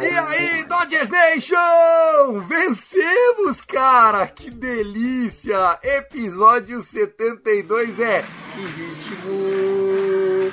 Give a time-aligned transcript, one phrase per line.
[0.00, 2.40] E aí, Dodgers Nation!
[2.48, 4.26] Vencemos, cara!
[4.26, 5.78] Que delícia!
[5.82, 8.24] Episódio 72 é
[8.56, 10.52] em ritmo.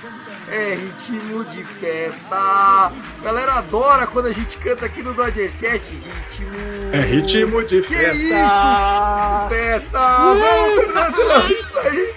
[0.50, 2.92] É ritmo de festa.
[3.24, 5.92] Galera adora quando a gente canta aqui no Dodgers Cast.
[5.94, 6.94] Ritmo.
[6.94, 8.14] É ritmo de Que festa.
[8.24, 9.50] isso?
[9.50, 10.00] Festa!
[10.00, 11.50] Vamos, Fernandão!
[11.50, 12.14] Isso aí!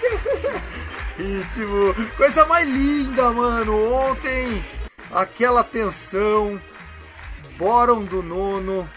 [1.17, 1.95] Ritmo!
[2.15, 3.91] Coisa mais linda, mano!
[3.93, 4.63] Ontem,
[5.11, 6.59] aquela tensão.
[7.57, 8.89] Boron do nono.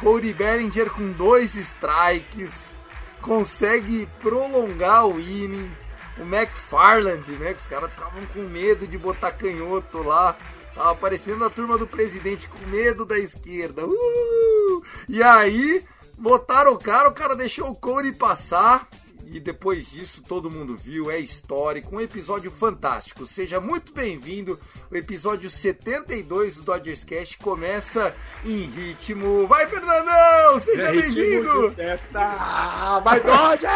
[0.00, 2.74] Cody Bellinger com dois strikes.
[3.20, 5.70] Consegue prolongar o inning.
[6.18, 7.52] O McFarland, né?
[7.52, 10.36] Que os caras estavam com medo de botar canhoto lá.
[10.74, 13.86] Tava aparecendo a turma do presidente com medo da esquerda.
[13.86, 14.82] Uh!
[15.08, 15.84] E aí,
[16.18, 18.86] botaram o cara, o cara deixou o Cody passar.
[19.28, 23.26] E depois disso, todo mundo viu, é histórico, um episódio fantástico.
[23.26, 24.58] Seja muito bem-vindo.
[24.90, 28.14] O episódio 72 do Dodgers Cast começa
[28.44, 29.46] em ritmo.
[29.48, 30.58] Vai, Fernandão!
[30.60, 31.72] Seja É bem-vindo!
[31.72, 33.00] festa.
[33.00, 33.72] Vai, Dodgers!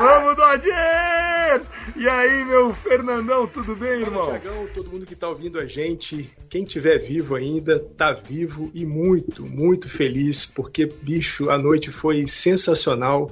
[0.00, 1.70] Vamos, Dodgers!
[1.96, 4.26] E aí, meu Fernandão, tudo bem, irmão?
[4.26, 8.70] Fala, Thiagão, todo mundo que tá ouvindo a gente, quem tiver vivo ainda, tá vivo
[8.74, 13.30] e muito, muito feliz, porque, bicho, a noite foi sensacional.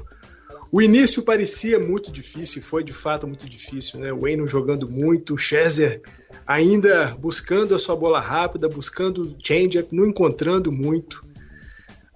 [0.73, 4.13] O início parecia muito difícil, foi de fato muito difícil, né?
[4.13, 6.01] O Wayne jogando muito, o Scherzer
[6.47, 11.25] ainda buscando a sua bola rápida, buscando change-up, não encontrando muito.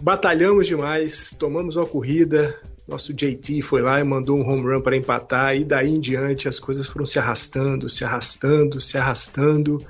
[0.00, 2.54] Batalhamos demais, tomamos uma corrida,
[2.86, 6.48] nosso JT foi lá e mandou um home run para empatar, e daí em diante
[6.48, 9.84] as coisas foram se arrastando, se arrastando, se arrastando.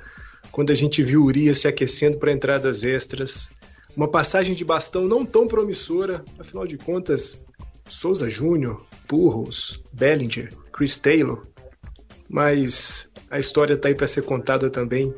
[0.51, 3.49] Quando a gente viu o Urias se aquecendo para entradas extras,
[3.95, 7.44] uma passagem de bastão não tão promissora, afinal de contas,
[7.89, 11.45] Souza Júnior, Purros, Bellinger, Chris Taylor,
[12.29, 15.13] mas a história está aí para ser contada também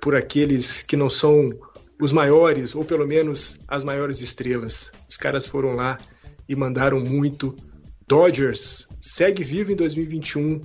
[0.00, 1.50] por aqueles que não são
[2.00, 4.90] os maiores, ou pelo menos as maiores estrelas.
[5.08, 5.98] Os caras foram lá
[6.48, 7.54] e mandaram muito.
[8.08, 10.60] Dodgers segue vivo em 2021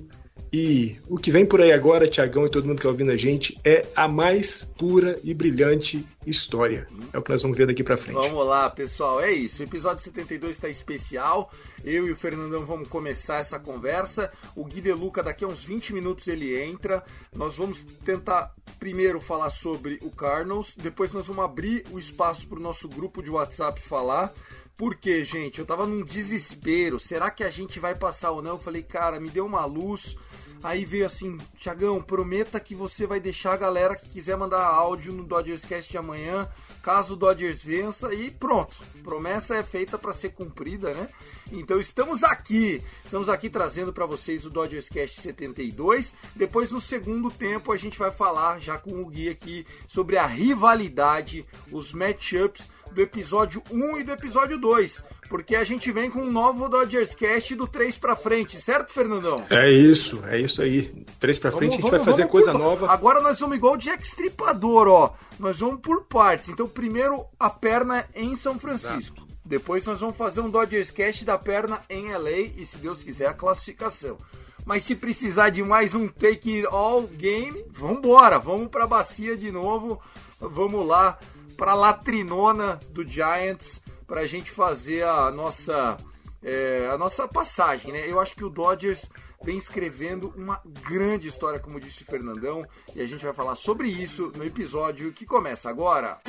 [0.58, 3.16] e o que vem por aí agora, Tiagão e todo mundo que está ouvindo a
[3.16, 6.88] gente, é a mais pura e brilhante história.
[7.12, 8.14] É o que nós vamos ver daqui para frente.
[8.14, 9.20] Vamos lá, pessoal.
[9.20, 9.60] É isso.
[9.60, 11.52] O episódio 72 está especial.
[11.84, 14.32] Eu e o Fernandão vamos começar essa conversa.
[14.54, 17.04] O Gui De Luca, daqui a uns 20 minutos, ele entra.
[17.34, 20.74] Nós vamos tentar primeiro falar sobre o Cardinals.
[20.74, 24.32] Depois nós vamos abrir o espaço para o nosso grupo de WhatsApp falar.
[24.74, 26.98] Porque, gente, eu tava num desespero.
[26.98, 28.52] Será que a gente vai passar ou não?
[28.52, 30.16] Eu falei, cara, me deu uma luz.
[30.62, 35.12] Aí veio assim, Tiagão, prometa que você vai deixar a galera que quiser mandar áudio
[35.12, 36.48] no Dodgers Cast de amanhã,
[36.82, 38.76] caso o Dodgers vença, e pronto.
[39.02, 41.08] Promessa é feita para ser cumprida, né?
[41.52, 46.14] Então estamos aqui, estamos aqui trazendo para vocês o Dodgers Cast 72.
[46.34, 50.26] Depois no segundo tempo a gente vai falar já com o Gui aqui sobre a
[50.26, 56.20] rivalidade, os matchups do episódio 1 e do episódio 2, porque a gente vem com
[56.20, 59.42] um novo Dodgers Cast do 3 para frente, certo, Fernandão?
[59.50, 61.04] É isso, é isso aí.
[61.20, 62.90] Três pra frente, a gente vai fazer coisa por- nova.
[62.90, 65.12] Agora nós vamos igual o Jack Stripador, ó.
[65.38, 66.48] Nós vamos por partes.
[66.48, 69.24] Então, primeiro a perna em São Francisco.
[69.44, 73.26] Depois nós vamos fazer um Dodgers Cast da perna em LA e, se Deus quiser,
[73.28, 74.18] a classificação.
[74.64, 78.40] Mas se precisar de mais um Take It All Game, vambora.
[78.40, 80.00] Vamos pra bacia de novo.
[80.40, 81.16] Vamos lá
[81.56, 85.96] pra latrinona do Giants pra gente fazer a nossa
[86.42, 88.08] é, a nossa passagem, né?
[88.08, 89.08] Eu acho que o Dodgers
[89.42, 92.64] vem escrevendo uma grande história, como disse o Fernandão,
[92.94, 96.20] e a gente vai falar sobre isso no episódio que começa agora.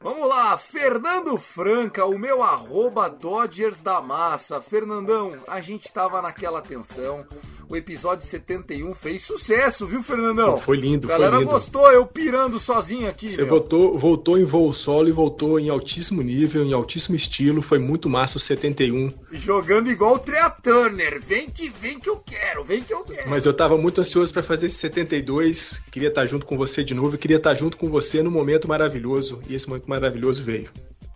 [0.00, 4.60] Vamos lá, Fernando Franca, o meu arroba Dodgers da massa.
[4.60, 7.24] Fernandão, a gente tava naquela tensão.
[7.72, 10.58] O episódio 71 fez sucesso, viu, Fernandão?
[10.58, 11.52] Foi lindo, A galera foi lindo.
[11.52, 13.30] gostou, eu pirando sozinho aqui.
[13.30, 13.48] Você meu.
[13.48, 17.62] voltou, voltou em voo solo e voltou em altíssimo nível, em altíssimo estilo.
[17.62, 19.10] Foi muito massa o 71.
[19.32, 21.18] Jogando igual o Trea Turner.
[21.22, 23.30] Vem que vem que eu quero, vem que eu quero.
[23.30, 25.80] Mas eu tava muito ansioso para fazer esse 72.
[25.90, 27.16] Queria estar junto com você de novo.
[27.16, 29.40] Queria estar junto com você num momento maravilhoso.
[29.48, 30.68] E esse momento maravilhoso veio.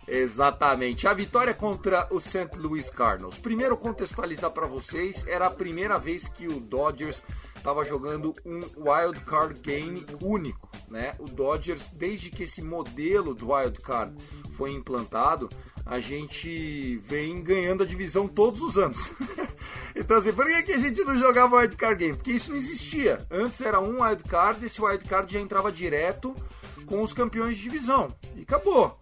[0.07, 1.07] Exatamente.
[1.07, 2.49] A vitória contra o St.
[2.55, 3.37] Louis Cardinals.
[3.39, 7.21] Primeiro contextualizar para vocês, era a primeira vez que o Dodgers
[7.57, 11.15] estava jogando um wild card game único, né?
[11.19, 14.15] O Dodgers, desde que esse modelo do wild card
[14.55, 15.49] foi implantado,
[15.85, 19.11] a gente vem ganhando a divisão todos os anos.
[19.93, 22.15] então assim, por que, que a gente não jogava wild card game?
[22.15, 23.17] Porque isso não existia.
[23.29, 26.33] Antes era um wild card, esse wild card já entrava direto
[26.85, 28.97] com os campeões de divisão e acabou.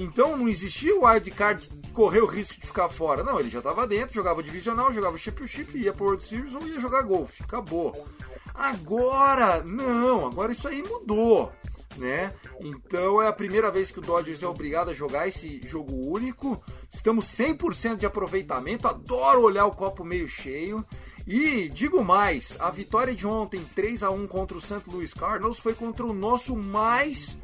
[0.00, 3.22] Então não existia o wild card correr o risco de ficar fora.
[3.22, 6.80] Não, ele já estava dentro, jogava divisional, jogava championship, ia pro World Series ou ia
[6.80, 7.42] jogar golfe.
[7.42, 8.08] Acabou.
[8.54, 11.52] Agora, não, agora isso aí mudou.
[11.98, 12.32] Né?
[12.60, 16.62] Então é a primeira vez que o Dodgers é obrigado a jogar esse jogo único.
[16.90, 18.88] Estamos 100% de aproveitamento.
[18.88, 20.84] Adoro olhar o copo meio cheio.
[21.26, 24.82] E digo mais, a vitória de ontem 3 a 1 contra o St.
[24.86, 27.38] Louis Cardinals foi contra o nosso mais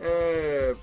[0.00, 0.74] é,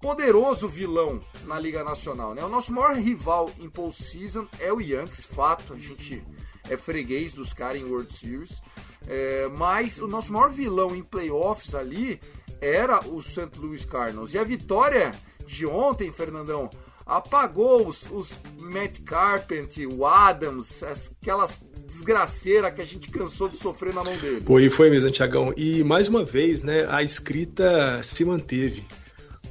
[0.00, 2.44] poderoso vilão na Liga Nacional, né?
[2.44, 6.22] O nosso maior rival em postseason é o Yankees, fato, a gente
[6.68, 8.60] é freguês dos caras em World Series,
[9.06, 12.20] é, mas o nosso maior vilão em playoffs ali
[12.60, 13.50] era o St.
[13.58, 14.34] Louis Cardinals.
[14.34, 15.12] E a vitória
[15.46, 16.68] de ontem, Fernandão,
[17.04, 23.56] apagou os, os Matt Carpenter, o Adams, as- aquelas desgraceiras que a gente cansou de
[23.56, 24.42] sofrer na mão deles.
[24.44, 25.54] Pô, e foi mesmo, Tiagão.
[25.56, 28.84] E mais uma vez, né, a escrita se manteve.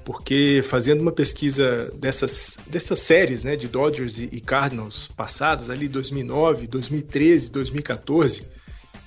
[0.05, 5.87] Porque fazendo uma pesquisa dessas, dessas séries né, de Dodgers e, e Cardinals passadas, ali
[5.87, 8.43] 2009, 2013, 2014,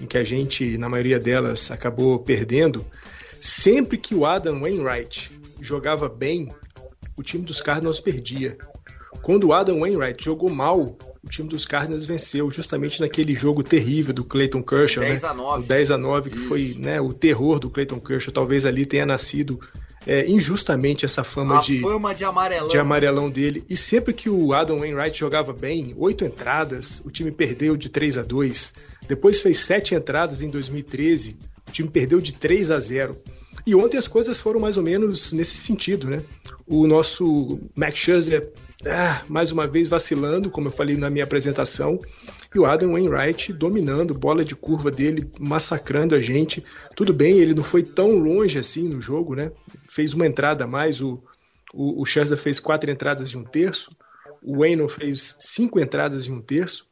[0.00, 2.84] em que a gente, na maioria delas, acabou perdendo,
[3.40, 5.30] sempre que o Adam Wainwright
[5.60, 6.48] jogava bem,
[7.16, 8.58] o time dos Cardinals perdia.
[9.22, 14.12] Quando o Adam Wainwright jogou mal, o time dos Cardinals venceu, justamente naquele jogo terrível
[14.12, 15.28] do Clayton Kershaw, 10 né?
[15.28, 15.62] a 9.
[15.62, 16.48] O 10 a 9, que Isso.
[16.48, 18.32] foi né, o terror do Clayton Kershaw.
[18.32, 19.60] Talvez ali tenha nascido
[20.06, 22.68] é, injustamente essa fama a de, fama de amarelão.
[22.68, 23.64] de amarelão dele.
[23.68, 28.18] E sempre que o Adam Wainwright jogava bem, oito entradas, o time perdeu de 3
[28.18, 28.74] a 2.
[29.08, 33.16] Depois fez sete entradas em 2013, o time perdeu de 3 a 0.
[33.66, 36.22] E ontem as coisas foram mais ou menos nesse sentido, né?
[36.66, 38.50] O nosso Max Scherzer,
[38.86, 41.98] ah, mais uma vez vacilando, como eu falei na minha apresentação,
[42.54, 46.64] e o Adam Wainwright dominando, bola de curva dele, massacrando a gente.
[46.96, 49.52] Tudo bem, ele não foi tão longe assim no jogo, né?
[49.88, 51.22] Fez uma entrada a mais, o,
[51.72, 53.94] o, o Scherzer fez quatro entradas e um terço,
[54.42, 56.88] o Wayno fez cinco entradas e um terço,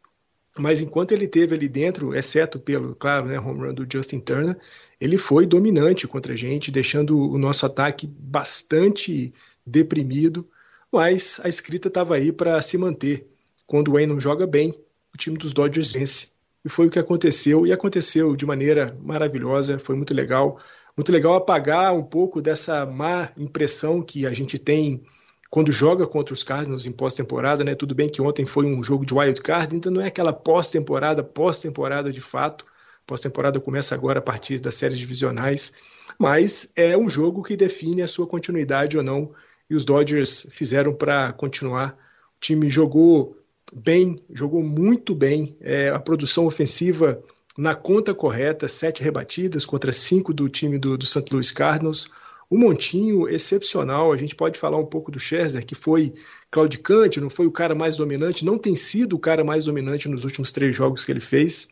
[0.59, 4.59] mas enquanto ele teve ali dentro, exceto pelo, claro, né, home run do Justin Turner,
[5.01, 9.33] ele foi dominante contra a gente, deixando o nosso ataque bastante
[9.65, 10.49] deprimido,
[10.91, 13.27] mas a escrita estava aí para se manter.
[13.67, 14.75] Quando o Wayne joga bem,
[15.17, 16.29] o time dos Dodgers vence.
[16.63, 20.61] E foi o que aconteceu, e aconteceu de maneira maravilhosa, foi muito legal.
[20.95, 25.03] Muito legal apagar um pouco dessa má impressão que a gente tem
[25.51, 27.75] quando joga contra os Cardinals em pós-temporada, né?
[27.75, 31.23] Tudo bem que ontem foi um jogo de wild card, então não é aquela pós-temporada,
[31.23, 32.67] pós-temporada de fato.
[33.07, 35.73] Pós-temporada começa agora a partir das séries divisionais,
[36.19, 39.33] mas é um jogo que define a sua continuidade ou não.
[39.71, 41.97] E os Dodgers fizeram para continuar.
[42.37, 43.39] O time jogou
[43.73, 45.57] bem, jogou muito bem.
[45.61, 47.23] É, a produção ofensiva
[47.57, 51.25] na conta correta, sete rebatidas contra cinco do time do, do St.
[51.33, 52.11] Louis Cardinals.
[52.51, 54.13] Um montinho excepcional.
[54.13, 56.15] A gente pode falar um pouco do Scherzer, que foi
[56.51, 60.25] claudicante, não foi o cara mais dominante, não tem sido o cara mais dominante nos
[60.25, 61.69] últimos três jogos que ele fez,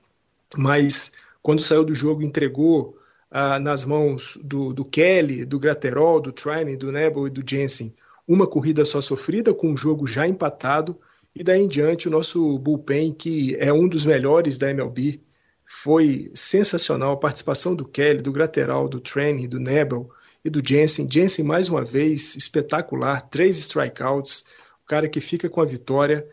[0.56, 2.98] mas quando saiu do jogo entregou
[3.30, 7.94] ah, nas mãos do, do, Kelly, do Graterol, do Trinan, do Nebel e do Jensen
[8.26, 10.98] uma corrida só sofrida, com o jogo já empatado,
[11.34, 15.20] e daí em diante o nosso bullpen, que é um dos melhores da MLB,
[15.66, 20.08] foi sensacional a participação do Kelly, do Graterol, do Trinan, do Nebel
[20.44, 21.08] e do Jensen.
[21.10, 24.44] Jensen, mais uma vez, espetacular, três strikeouts,
[24.84, 26.26] o cara que fica com a vitória.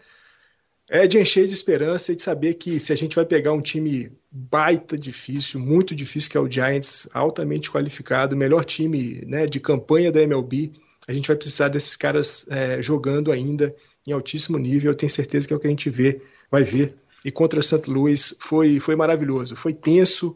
[0.89, 3.61] É de encher de esperança e de saber que se a gente vai pegar um
[3.61, 9.57] time baita difícil, muito difícil, que é o Giants, altamente qualificado, melhor time né, de
[9.59, 10.73] campanha da MLB,
[11.07, 14.91] a gente vai precisar desses caras é, jogando ainda em altíssimo nível.
[14.91, 16.95] Eu tenho certeza que é o que a gente vê, vai ver.
[17.23, 17.87] E contra St.
[17.87, 20.35] Louis foi, foi maravilhoso, foi tenso,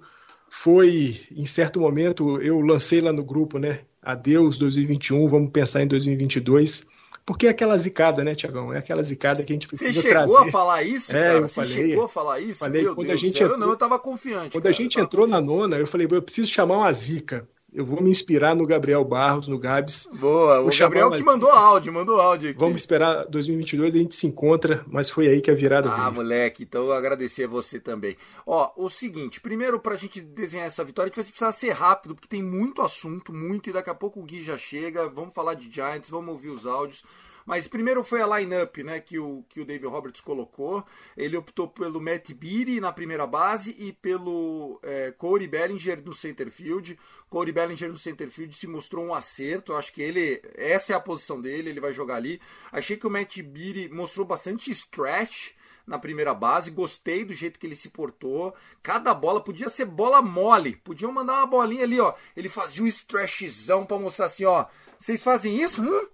[0.49, 3.81] foi, em certo momento, eu lancei lá no grupo, né?
[4.05, 6.87] adeus 2021, vamos pensar em 2022.
[7.25, 8.71] Porque é aquela zicada, né, Tiagão?
[8.71, 10.27] É aquela zicada que a gente precisa trazer.
[10.27, 11.33] Você chegou a falar isso, é, cara?
[11.33, 12.59] Eu Você falei, chegou a falar isso?
[12.59, 14.51] Falei, Meu quando Deus a gente entrou, não, eu tava confiante.
[14.51, 17.49] Quando cara, a gente entrou na nona, eu falei, eu preciso chamar uma zica.
[17.75, 20.07] Eu vou me inspirar no Gabriel Barros, no Gabs.
[20.13, 22.57] Boa, o Gabriel que mandou áudio, mandou áudio aqui.
[22.59, 26.13] Vamos esperar 2022, a gente se encontra, mas foi aí que a virada Ah, veio.
[26.13, 28.15] moleque, então eu agradecer a você também.
[28.47, 32.15] Ó, o seguinte, primeiro pra gente desenhar essa vitória, a gente vai precisar ser rápido,
[32.15, 35.53] porque tem muito assunto, muito, e daqui a pouco o Gui já chega, vamos falar
[35.55, 37.03] de Giants, vamos ouvir os áudios.
[37.45, 40.83] Mas primeiro foi a lineup, né, que o, que o David Roberts colocou.
[41.15, 46.49] Ele optou pelo Matt Beatty na primeira base e pelo é, Corey Bellinger no center
[46.49, 46.97] field.
[47.29, 49.73] Corey Bellinger no center field se mostrou um acerto.
[49.73, 52.41] Eu acho que ele, essa é a posição dele, ele vai jogar ali.
[52.71, 55.51] Achei que o Matt Beatty mostrou bastante stretch
[55.85, 58.55] na primeira base, gostei do jeito que ele se portou.
[58.81, 62.13] Cada bola podia ser bola mole, podiam mandar uma bolinha ali, ó.
[62.35, 64.65] Ele fazia um stretchzão para mostrar assim, ó.
[64.97, 65.83] Vocês fazem isso?
[65.83, 66.07] Hum?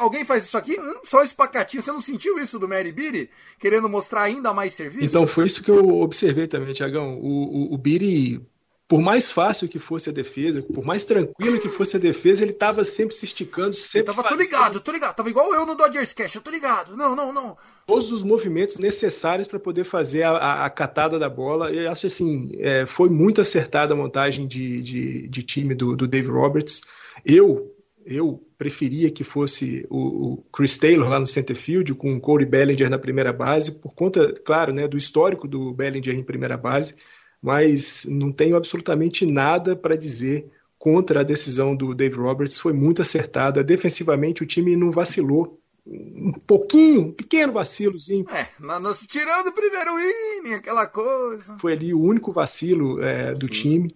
[0.00, 0.78] Alguém faz isso aqui?
[0.80, 1.82] Hum, só esse pacatinho.
[1.82, 3.30] Você não sentiu isso do Mary Beatty?
[3.58, 5.04] Querendo mostrar ainda mais serviço?
[5.04, 7.18] Então foi isso que eu observei também, Tiagão.
[7.20, 8.40] O, o, o Biri,
[8.88, 12.52] por mais fácil que fosse a defesa, por mais tranquilo que fosse a defesa, ele
[12.52, 15.14] estava sempre se esticando, eu sempre tava, tô fazendo ligado, tô ligado.
[15.14, 16.96] Tava igual eu no Dodgers Cash, eu tô ligado.
[16.96, 17.56] Não, não, não.
[17.86, 21.70] todos os movimentos necessários para poder fazer a, a- a catada da bola.
[21.70, 26.08] Eu acho assim, é, foi muito acertada a montagem de, de, de time do, do
[26.08, 26.80] Dave Roberts.
[27.24, 27.74] Eu
[28.08, 32.46] eu preferia que fosse o, o Chris Taylor lá no center field com o Corey
[32.46, 36.94] Bellinger na primeira base, por conta, claro, né, do histórico do Bellinger em primeira base,
[37.40, 42.58] mas não tenho absolutamente nada para dizer contra a decisão do Dave Roberts.
[42.58, 43.62] Foi muito acertada.
[43.62, 45.60] Defensivamente, o time não vacilou.
[45.86, 48.26] Um pouquinho, um pequeno vacilozinho.
[48.30, 51.56] É, nós tirando o primeiro inning, aquela coisa.
[51.58, 53.90] Foi ali o único vacilo é, do time.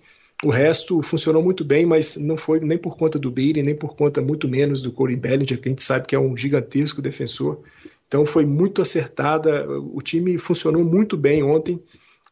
[0.44, 3.94] O resto funcionou muito bem, mas não foi nem por conta do Beatty, nem por
[3.94, 7.60] conta muito menos do Corey Bellinger, que a gente sabe que é um gigantesco defensor.
[8.08, 9.66] Então foi muito acertada.
[9.70, 11.80] O time funcionou muito bem ontem.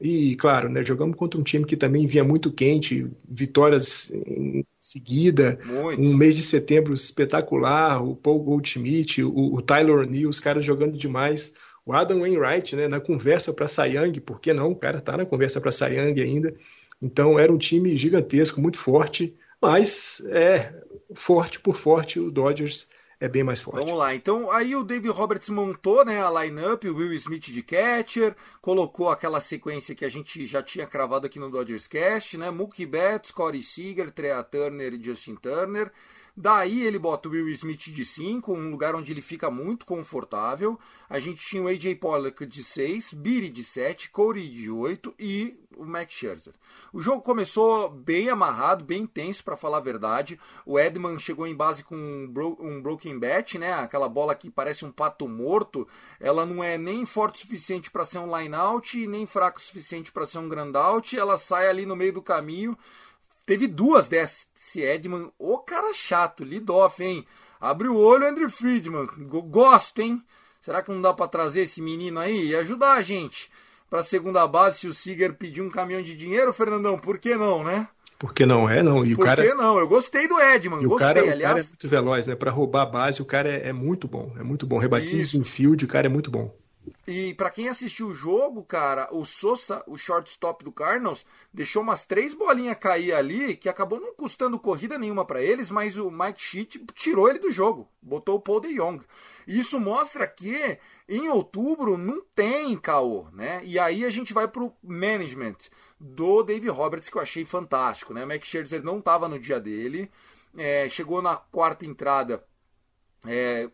[0.01, 5.59] E, claro, né, jogamos contra um time que também vinha muito quente, vitórias em seguida,
[5.63, 6.01] Muito.
[6.01, 10.97] um mês de setembro espetacular, o Paul Goldschmidt, o, o Tyler O'Neill, os caras jogando
[10.97, 11.53] demais.
[11.85, 14.71] O Adam Wainwright, né, na conversa para Sayang, por que não?
[14.71, 16.55] O cara tá na conversa para Sayang ainda.
[17.01, 20.73] Então era um time gigantesco, muito forte, mas é
[21.15, 22.89] forte por forte, o Dodgers
[23.19, 23.85] é bem mais forte.
[23.85, 27.63] Vamos lá, então aí o Dave Roberts montou né, a lineup, o Will Smith de
[27.63, 32.51] catcher, colocou aquela sequência que a gente já tinha cravado aqui no Dodgers Cast, né?
[32.51, 35.93] Mookie Betts, Corey Seager, Trea Turner e Justin Turner.
[36.41, 40.79] Daí ele bota o Will Smith de 5, um lugar onde ele fica muito confortável.
[41.07, 45.61] A gente tinha o AJ Pollock de 6, Beatty de 7, Corey de 8 e
[45.77, 46.55] o Max Scherzer.
[46.95, 50.41] O jogo começou bem amarrado, bem intenso, para falar a verdade.
[50.65, 53.75] O Edman chegou em base com um, bro um broken bat, né?
[53.75, 55.87] Aquela bola que parece um pato morto.
[56.19, 59.63] Ela não é nem forte o suficiente para ser um line out nem fraco o
[59.63, 61.19] suficiente para ser um grand out.
[61.19, 62.79] Ela sai ali no meio do caminho.
[63.51, 65.29] Teve duas desse Edman.
[65.37, 67.27] Ô cara chato, Lidoff, hein?
[67.61, 69.09] Abre o olho, Andrew Friedman.
[69.27, 70.23] Go- Gosto, hein?
[70.61, 73.51] Será que não dá para trazer esse menino aí e ajudar a gente?
[73.91, 77.65] Pra segunda base, se o Seager pedir um caminhão de dinheiro, Fernandão, por que não,
[77.65, 77.89] né?
[78.21, 79.05] Porque não é, não.
[79.05, 79.81] E o Por cara, que não?
[79.81, 81.71] Eu gostei do Edman, o gostei, cara, o cara é aliás.
[81.71, 82.37] muito veloz, né?
[82.37, 84.33] Para roubar a base, o cara é, é muito bom.
[84.39, 84.79] É muito bom.
[84.79, 85.39] Rebatista Isso.
[85.39, 86.55] em field, o cara é muito bom.
[87.07, 92.05] E pra quem assistiu o jogo, cara, o Sosa, o shortstop do Cardinals, deixou umas
[92.05, 96.41] três bolinhas cair ali, que acabou não custando corrida nenhuma pra eles, mas o Mike
[96.41, 99.01] Sheet tirou ele do jogo, botou o Paul DeYoung.
[99.47, 103.61] Isso mostra que em outubro não tem caô, né?
[103.65, 105.57] E aí a gente vai pro management
[105.99, 108.25] do Dave Roberts, que eu achei fantástico, né?
[108.25, 110.11] O Max Scherzer não tava no dia dele,
[110.57, 112.45] é, chegou na quarta entrada,
[113.27, 113.69] é,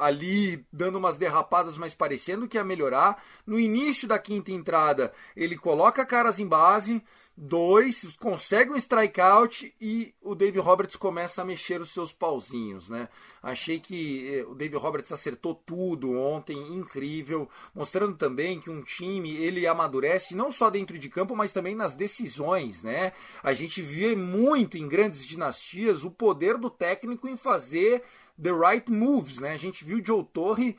[0.00, 3.22] ali dando umas derrapadas, mas parecendo que ia melhorar.
[3.46, 7.02] No início da quinta entrada, ele coloca caras em base,
[7.36, 13.08] dois, consegue um strikeout e o Dave Roberts começa a mexer os seus pauzinhos, né?
[13.42, 19.34] Achei que eh, o Dave Roberts acertou tudo ontem, incrível, mostrando também que um time
[19.36, 23.12] ele amadurece não só dentro de campo, mas também nas decisões, né?
[23.42, 28.02] A gente vê muito em grandes dinastias o poder do técnico em fazer
[28.40, 29.52] the right moves, né?
[29.52, 30.76] A gente viu o Joe Torre,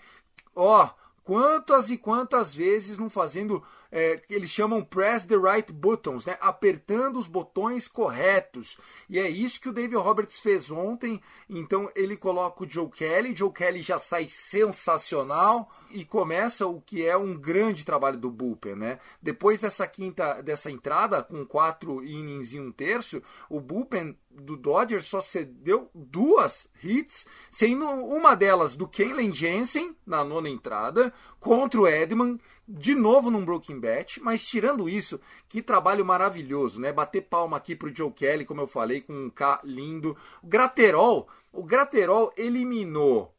[0.55, 0.89] ó,
[1.23, 6.37] quantas e quantas vezes não fazendo é, eles chamam press the right buttons, né?
[6.39, 8.77] apertando os botões corretos.
[9.09, 11.21] E é isso que o David Roberts fez ontem.
[11.49, 17.05] Então ele coloca o Joe Kelly, Joe Kelly já sai sensacional e começa o que
[17.05, 18.99] é um grande trabalho do bullpen, né?
[19.21, 25.05] Depois dessa quinta, dessa entrada com quatro innings e um terço, o bullpen do Dodgers
[25.05, 31.87] só cedeu duas hits, sendo uma delas do Kalen Jensen na nona entrada contra o
[31.87, 32.39] Edman,
[32.73, 36.93] de novo num broken bat, mas tirando isso, que trabalho maravilhoso, né?
[36.93, 40.15] Bater palma aqui pro Joe Kelly, como eu falei, com um K lindo.
[40.41, 43.35] O Graterol, o Graterol eliminou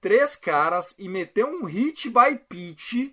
[0.00, 3.12] três caras e meteu um hit by pitch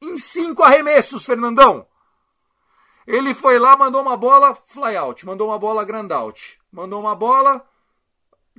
[0.00, 1.86] em cinco arremessos, Fernandão.
[3.06, 7.14] Ele foi lá, mandou uma bola fly out, mandou uma bola grand out, mandou uma
[7.14, 7.66] bola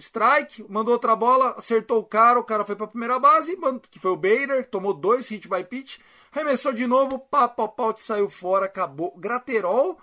[0.01, 3.57] strike, mandou outra bola, acertou o cara, o cara foi para a primeira base,
[3.89, 5.99] que foi o Bader, tomou dois hit by pitch,
[6.31, 7.53] arremessou de novo, pá,
[7.97, 9.15] saiu fora, acabou.
[9.17, 9.99] Graterol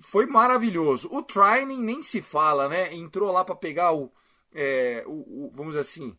[0.00, 1.08] foi maravilhoso.
[1.12, 2.92] O Trining nem se fala, né?
[2.92, 4.10] Entrou lá para pegar o,
[4.52, 6.16] é, o, o, vamos dizer assim,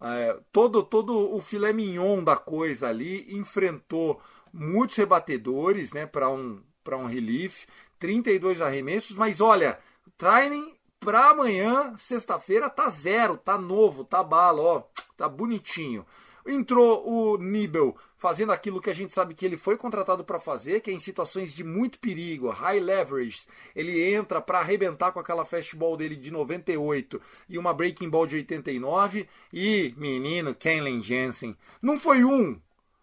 [0.00, 4.20] é, todo, todo o filé mignon da coisa ali, enfrentou
[4.52, 6.62] muitos rebatedores, né, para um,
[6.92, 7.66] um relief,
[7.98, 9.78] 32 arremessos, mas olha,
[10.16, 14.82] Training para amanhã, sexta-feira, tá zero, tá novo, tá bala, ó,
[15.16, 16.04] tá bonitinho.
[16.46, 20.80] Entrou o Nibel fazendo aquilo que a gente sabe que ele foi contratado para fazer,
[20.80, 23.46] que é em situações de muito perigo, high leverage.
[23.76, 28.36] Ele entra para arrebentar com aquela fastball dele de 98 e uma breaking ball de
[28.36, 29.28] 89.
[29.52, 32.60] E, menino, Kenley Jensen, não foi um,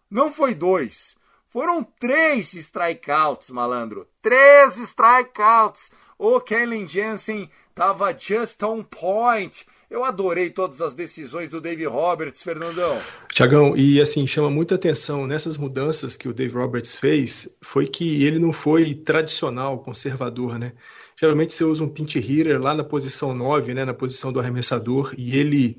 [0.10, 1.16] não foi dois,
[1.56, 4.06] foram três strikeouts, malandro.
[4.22, 5.90] Três strikeouts.
[6.18, 9.66] O Kenley Jensen tava just on point.
[9.90, 13.02] Eu adorei todas as decisões do Dave Roberts, Fernandão.
[13.34, 18.24] Tiagão, e assim, chama muita atenção nessas mudanças que o Dave Roberts fez, foi que
[18.24, 20.72] ele não foi tradicional, conservador, né?
[21.20, 25.14] Geralmente você usa um pinch hitter lá na posição 9, né, na posição do arremessador,
[25.18, 25.78] e ele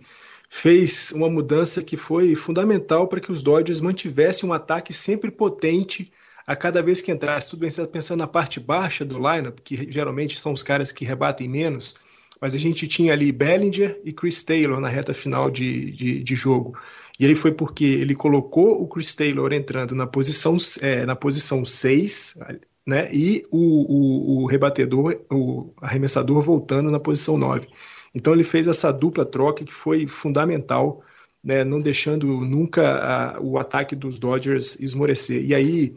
[0.50, 6.12] fez uma mudança que foi fundamental para que os Dodgers mantivessem um ataque sempre potente
[6.46, 7.50] a cada vez que entrasse.
[7.50, 10.92] Tudo bem, você está pensando na parte baixa do lineup, que geralmente são os caras
[10.92, 11.96] que rebatem menos,
[12.40, 16.36] mas a gente tinha ali Bellinger e Chris Taylor na reta final de, de, de
[16.36, 16.78] jogo.
[17.18, 21.64] E ele foi porque ele colocou o Chris Taylor entrando na posição, é, na posição
[21.64, 22.38] 6,
[22.86, 27.66] né, e o, o, o rebatedor, o arremessador voltando na posição 9.
[28.14, 31.02] Então ele fez essa dupla troca que foi fundamental,
[31.42, 35.42] né, não deixando nunca a, o ataque dos Dodgers esmorecer.
[35.44, 35.96] E aí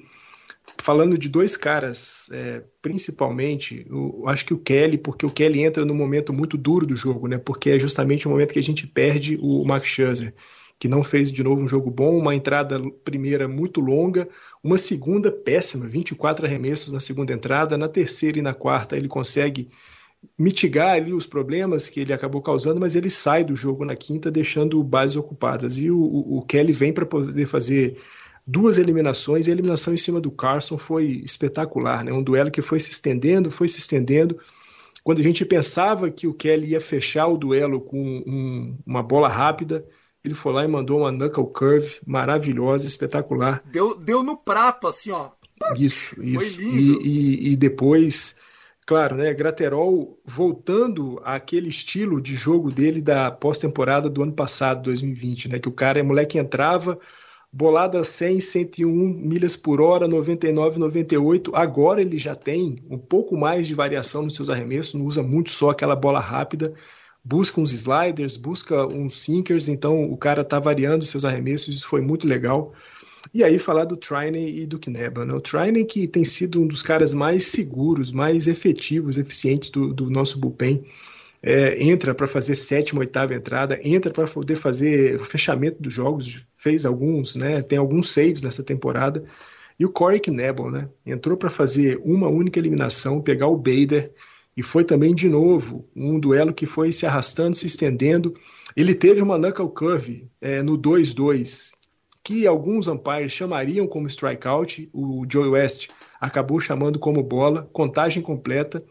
[0.82, 5.86] falando de dois caras, é, principalmente, eu acho que o Kelly, porque o Kelly entra
[5.86, 7.38] num momento muito duro do jogo, né?
[7.38, 10.34] Porque é justamente o momento que a gente perde o Max Scherzer,
[10.80, 14.28] que não fez de novo um jogo bom, uma entrada primeira muito longa,
[14.64, 19.68] uma segunda péssima, 24 arremessos na segunda entrada, na terceira e na quarta ele consegue
[20.38, 24.32] mitigar ali os problemas que ele acabou causando, mas ele sai do jogo na quinta,
[24.32, 25.78] deixando bases ocupadas.
[25.78, 27.98] E o, o, o Kelly vem para poder fazer
[28.50, 32.12] duas eliminações, e a eliminação em cima do Carson foi espetacular, né?
[32.12, 34.40] Um duelo que foi se estendendo, foi se estendendo.
[35.04, 39.30] Quando a gente pensava que o Kelly ia fechar o duelo com um, uma bola
[39.30, 39.86] rápida,
[40.24, 43.62] ele foi lá e mandou uma knuckle curve maravilhosa, espetacular.
[43.72, 45.30] Deu, deu no prato, assim, ó.
[45.78, 46.60] Isso, isso.
[46.60, 48.36] E, e, e, depois,
[48.86, 55.50] claro, né, Graterol voltando àquele estilo de jogo dele da pós-temporada do ano passado, 2020,
[55.50, 56.98] né, que o cara é moleque entrava,
[57.52, 61.56] bolada 100, 101 milhas por hora, 99, 98.
[61.56, 65.50] Agora ele já tem um pouco mais de variação nos seus arremessos, não usa muito
[65.50, 66.74] só aquela bola rápida,
[67.24, 72.02] busca uns sliders, busca uns sinkers, então o cara está variando seus arremessos, isso foi
[72.02, 72.74] muito legal.
[73.34, 75.34] E aí falar do Triney e do Kneba, né?
[75.34, 80.10] O Triney que tem sido um dos caras mais seguros, mais efetivos, eficientes do, do
[80.10, 80.86] nosso bullpen
[81.42, 86.86] é, entra para fazer sétima, oitava entrada, entra para poder fazer fechamento dos jogos, fez
[86.86, 89.24] alguns, né, tem alguns saves nessa temporada.
[89.80, 94.12] E o Corey Knebel, né, entrou para fazer uma única eliminação, pegar o Bader,
[94.56, 98.34] e foi também de novo um duelo que foi se arrastando, se estendendo.
[98.76, 101.72] Ele teve uma knuckle curve é, no 2-2,
[102.22, 105.88] que alguns umpires chamariam como strikeout, o Joey West
[106.20, 108.84] acabou chamando como bola, contagem completa.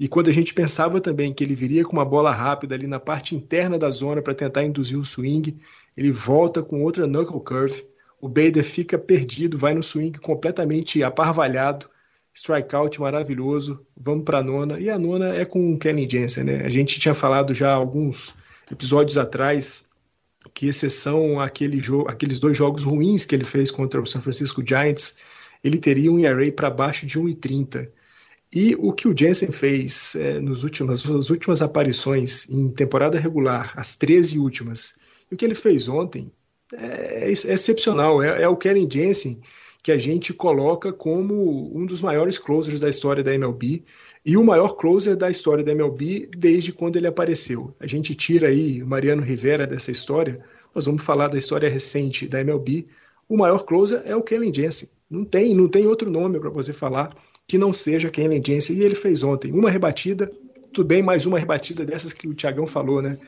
[0.00, 2.98] E quando a gente pensava também que ele viria com uma bola rápida ali na
[2.98, 5.58] parte interna da zona para tentar induzir o swing,
[5.94, 7.84] ele volta com outra knuckle curve.
[8.18, 11.86] O Bader fica perdido, vai no swing completamente aparvalhado.
[12.32, 13.84] Strikeout maravilhoso.
[13.94, 14.80] Vamos para a nona.
[14.80, 16.64] E a nona é com o Kenny Jensen, né?
[16.64, 18.34] A gente tinha falado já alguns
[18.72, 19.86] episódios atrás
[20.54, 25.16] que exceção aquele aqueles dois jogos ruins que ele fez contra o San Francisco Giants,
[25.62, 27.90] ele teria um ERA para baixo de 1,30.
[28.52, 33.72] E o que o Jensen fez é, nos últimos, nas últimas aparições em temporada regular,
[33.76, 34.94] as 13 últimas,
[35.30, 36.32] e o que ele fez ontem
[36.72, 38.22] é, é excepcional.
[38.22, 39.40] É, é, o Kellen Jensen
[39.82, 43.82] que a gente coloca como um dos maiores closers da história da MLB
[44.24, 47.74] e o maior closer da história da MLB desde quando ele apareceu.
[47.80, 52.28] A gente tira aí o Mariano Rivera dessa história, nós vamos falar da história recente
[52.28, 52.86] da MLB.
[53.28, 54.88] O maior closer é o Kellen Jensen.
[55.08, 57.16] Não tem, não tem outro nome para você falar
[57.50, 58.76] que não seja Kellen Jensen.
[58.76, 60.30] E ele fez ontem uma rebatida,
[60.72, 63.18] tudo bem, mais uma rebatida dessas que o Tiagão falou, né?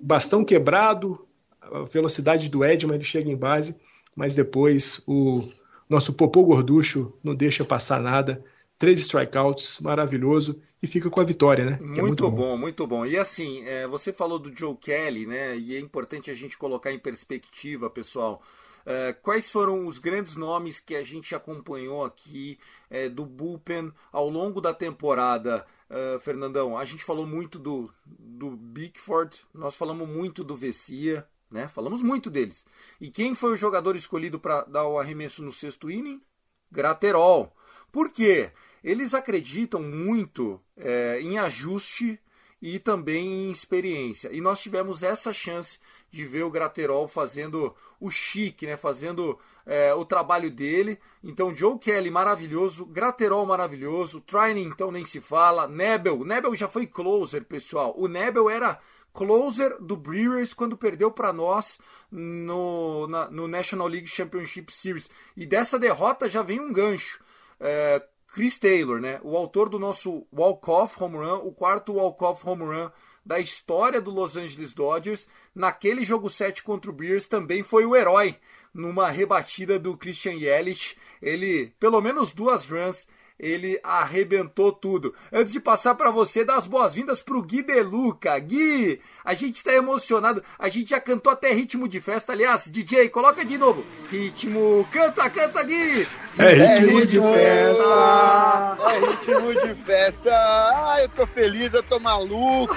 [0.00, 1.26] Bastão quebrado,
[1.60, 3.74] a velocidade do Edman, ele chega em base,
[4.14, 5.42] mas depois o
[5.90, 8.44] nosso Popô Gorducho não deixa passar nada
[8.78, 11.78] três strikeouts, maravilhoso, e fica com a vitória, né?
[11.80, 12.36] Muito, é muito bom.
[12.36, 12.56] bom.
[12.56, 13.04] muito bom.
[13.04, 15.56] E assim, é, você falou do Joe Kelly, né?
[15.56, 18.40] E é importante a gente colocar em perspectiva, pessoal.
[18.86, 22.56] É, quais foram os grandes nomes que a gente acompanhou aqui
[22.88, 26.78] é, do bullpen ao longo da temporada, é, Fernandão?
[26.78, 31.66] A gente falou muito do, do Bickford, nós falamos muito do Vessia, né?
[31.66, 32.64] Falamos muito deles.
[33.00, 36.22] E quem foi o jogador escolhido para dar o arremesso no sexto inning?
[36.70, 37.52] Graterol.
[37.90, 38.52] Por quê?
[38.84, 42.20] Eles acreditam muito é, em ajuste
[42.66, 44.28] e também em experiência.
[44.32, 45.78] E nós tivemos essa chance
[46.10, 48.76] de ver o Graterol fazendo o chique, né?
[48.76, 50.98] fazendo é, o trabalho dele.
[51.22, 56.88] Então, Joe Kelly maravilhoso, Graterol maravilhoso, Trining então nem se fala, Nebel, Nebel já foi
[56.88, 57.94] closer, pessoal.
[57.96, 58.80] O Nebel era
[59.14, 61.78] closer do Brewers quando perdeu para nós
[62.10, 65.08] no, na, no National League Championship Series.
[65.36, 67.24] E dessa derrota já vem um gancho.
[67.60, 68.02] É,
[68.36, 69.18] Chris Taylor, né?
[69.22, 72.90] O autor do nosso walk-off home run, o quarto walk-off home run
[73.24, 77.96] da história do Los Angeles Dodgers, naquele jogo 7 contra o Bears também foi o
[77.96, 78.36] herói
[78.74, 80.98] numa rebatida do Christian Yelich.
[81.22, 85.14] Ele, pelo menos duas runs, ele arrebentou tudo.
[85.32, 88.38] Antes de passar para você, dar as boas-vindas pro Gui Deluca.
[88.38, 90.42] Gui, a gente tá emocionado.
[90.58, 92.32] A gente já cantou até ritmo de festa.
[92.32, 93.84] Aliás, DJ, coloca de novo.
[94.10, 96.08] Ritmo, canta, canta, Gui.
[96.38, 98.78] É ritmo, é ritmo de festa.
[98.80, 100.30] É ritmo de festa.
[100.32, 102.74] Ah, eu tô feliz, eu tô maluco.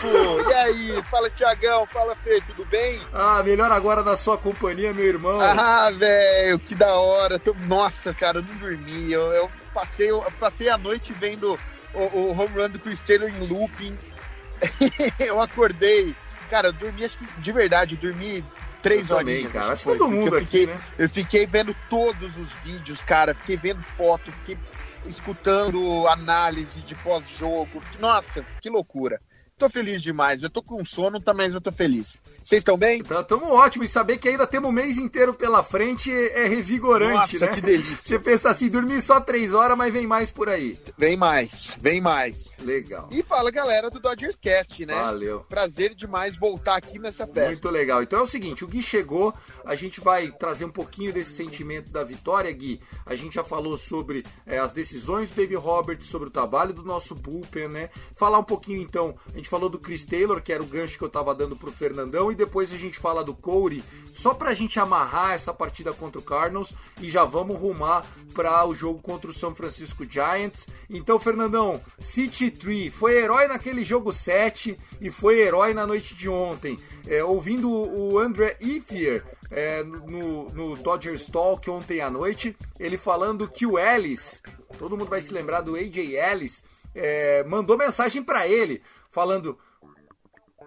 [0.50, 3.00] E aí, fala Tiagão, fala Fê, tudo bem?
[3.14, 5.40] Ah, melhor agora na sua companhia, meu irmão.
[5.40, 7.40] Ah, velho, que da hora.
[7.40, 7.54] Tô...
[7.68, 9.12] Nossa, cara, eu não dormi.
[9.12, 11.60] Eu, eu passei, passei a noite vendo
[11.94, 13.98] o, o home run do Chris Taylor em looping.
[15.20, 16.16] eu acordei.
[16.50, 18.44] Cara, eu dormi, acho que de verdade, eu dormi
[18.82, 19.26] três horas.
[19.26, 19.74] Também, cara.
[19.74, 20.82] Acho todo mundo eu fiquei, aqui, né?
[20.98, 23.34] eu fiquei vendo todos os vídeos, cara.
[23.34, 24.58] Fiquei vendo foto, fiquei
[25.06, 27.82] escutando análise de pós-jogo.
[28.00, 29.22] Nossa, que loucura
[29.60, 30.42] tô feliz demais.
[30.42, 32.18] Eu tô com sono, tá, mas eu tô feliz.
[32.42, 33.04] Vocês estão bem?
[33.28, 33.84] Tamo ótimo.
[33.84, 37.52] E saber que ainda temos o mês inteiro pela frente é revigorante, Nossa, né?
[37.54, 37.96] que delícia.
[38.02, 40.80] Você pensa assim, dormir só três horas, mas vem mais por aí.
[40.98, 42.56] Vem mais, vem mais.
[42.62, 43.10] Legal.
[43.12, 44.96] E fala, galera do Dodgers Cast, né?
[44.96, 45.42] Valeu.
[45.50, 47.52] Prazer demais voltar aqui nessa festa.
[47.52, 48.02] Muito legal.
[48.02, 49.34] Então é o seguinte, o Gui chegou,
[49.66, 52.80] a gente vai trazer um pouquinho desse sentimento da vitória, Gui.
[53.06, 56.84] A gente já falou sobre é, as decisões do David Roberts, sobre o trabalho do
[56.84, 57.90] nosso bullpen, né?
[58.16, 61.04] Falar um pouquinho então, a gente falou do Chris Taylor, que era o gancho que
[61.04, 63.84] eu tava dando pro Fernandão, e depois a gente fala do Corey,
[64.14, 68.76] só pra gente amarrar essa partida contra o Cardinals e já vamos rumar para o
[68.76, 70.68] jogo contra o São Francisco Giants.
[70.90, 76.30] Então, Fernandão, City Tree foi herói naquele jogo 7 e foi herói na noite de
[76.30, 76.78] ontem.
[77.08, 83.48] É, ouvindo o André Ifier é, no, no Dodgers Talk ontem à noite, ele falando
[83.48, 84.42] que o Ellis,
[84.78, 86.64] todo mundo vai se lembrar do AJ Ellis,
[87.00, 89.58] é, mandou mensagem para ele falando: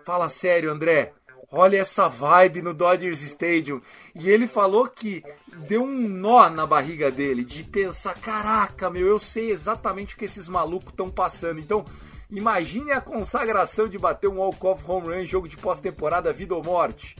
[0.04, 1.12] Fala sério, André.
[1.54, 3.82] Olha essa vibe no Dodgers Stadium.
[4.14, 5.22] E ele falou que
[5.68, 10.24] deu um nó na barriga dele de pensar: caraca, meu, eu sei exatamente o que
[10.24, 11.60] esses malucos estão passando.
[11.60, 11.84] Então,
[12.30, 16.64] imagine a consagração de bater um walk-off home run em jogo de pós-temporada, vida ou
[16.64, 17.16] morte.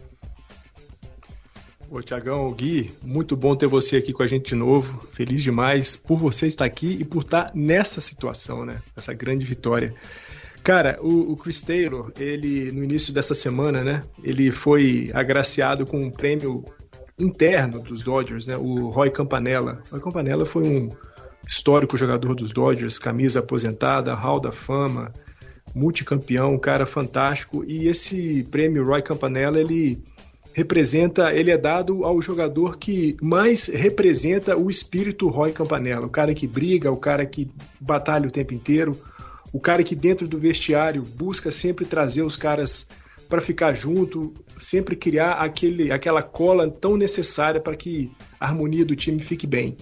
[1.92, 4.98] Ô, Tiagão, Gui, muito bom ter você aqui com a gente de novo.
[5.12, 8.80] Feliz demais por você estar aqui e por estar nessa situação, né?
[8.96, 9.94] Essa grande vitória.
[10.64, 14.00] Cara, o, o, Chris Taylor, ele no início dessa semana, né?
[14.24, 16.64] Ele foi agraciado com um prêmio
[17.18, 18.56] interno dos Dodgers, né?
[18.56, 19.82] O Roy Campanella.
[19.90, 20.88] Roy Campanella foi um
[21.46, 25.12] histórico jogador dos Dodgers, camisa aposentada, Hall da Fama,
[25.74, 27.62] multicampeão, um cara fantástico.
[27.66, 30.02] E esse prêmio Roy Campanella, ele
[30.52, 36.34] representa, ele é dado ao jogador que mais representa o espírito Roy Campanella, o cara
[36.34, 38.96] que briga, o cara que batalha o tempo inteiro
[39.52, 42.88] o cara que dentro do vestiário busca sempre trazer os caras
[43.28, 48.10] para ficar junto, sempre criar aquele, aquela cola tão necessária para que
[48.40, 49.76] a harmonia do time fique bem.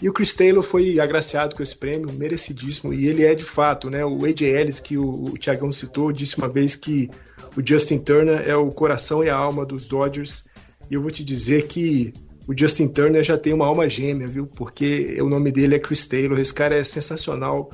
[0.00, 3.88] E o Chris Taylor foi agraciado com esse prêmio, merecidíssimo, e ele é de fato,
[3.88, 4.04] né?
[4.04, 7.08] O AJ Ellis, que o, o Thiagão citou, disse uma vez que
[7.56, 10.44] o Justin Turner é o coração e a alma dos Dodgers,
[10.90, 12.12] e eu vou te dizer que
[12.46, 14.46] o Justin Turner já tem uma alma gêmea, viu?
[14.46, 17.70] Porque o nome dele é Chris Taylor, esse cara é sensacional.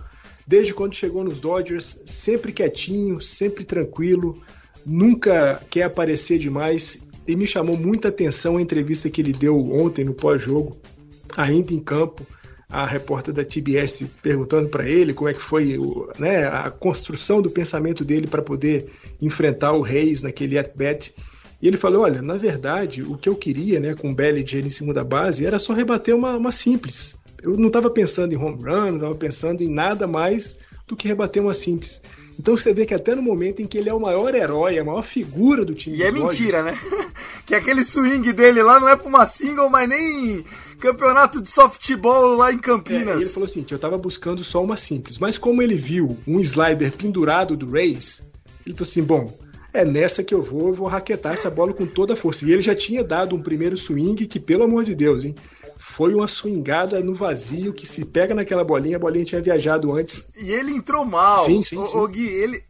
[0.46, 4.40] Desde quando chegou nos Dodgers, sempre quietinho, sempre tranquilo,
[4.86, 10.04] nunca quer aparecer demais e me chamou muita atenção a entrevista que ele deu ontem
[10.04, 10.76] no pós-jogo,
[11.36, 12.26] ainda em campo,
[12.72, 15.78] a repórter da TBS perguntando para ele como é que foi
[16.18, 21.14] né, a construção do pensamento dele para poder enfrentar o Reis naquele at-bat.
[21.60, 24.70] E ele falou: Olha, na verdade, o que eu queria né, com o Bellinger em
[24.70, 27.20] segunda base era só rebater uma, uma simples.
[27.42, 30.56] Eu não estava pensando em home run, não estava pensando em nada mais
[30.92, 32.02] do que rebater uma simples.
[32.38, 34.84] Então você vê que até no momento em que ele é o maior herói, a
[34.84, 35.96] maior figura do time.
[35.96, 36.78] E é mentira, né?
[37.46, 40.44] que aquele swing dele lá não é pra uma single, mas nem
[40.78, 43.08] campeonato de softball lá em Campinas.
[43.08, 45.18] É, ele falou assim: eu tava buscando só uma simples.
[45.18, 48.22] Mas como ele viu um slider pendurado do Rays,
[48.66, 49.38] ele falou assim: bom,
[49.72, 52.44] é nessa que eu vou, eu vou raquetar essa bola com toda a força.
[52.44, 55.34] E ele já tinha dado um primeiro swing que, pelo amor de Deus, hein?
[55.92, 60.26] Foi uma swingada no vazio que se pega naquela bolinha, a bolinha tinha viajado antes.
[60.34, 61.44] E ele entrou mal.
[61.44, 61.98] Sim, sim, sim.
[61.98, 62.64] O, Gui, ele,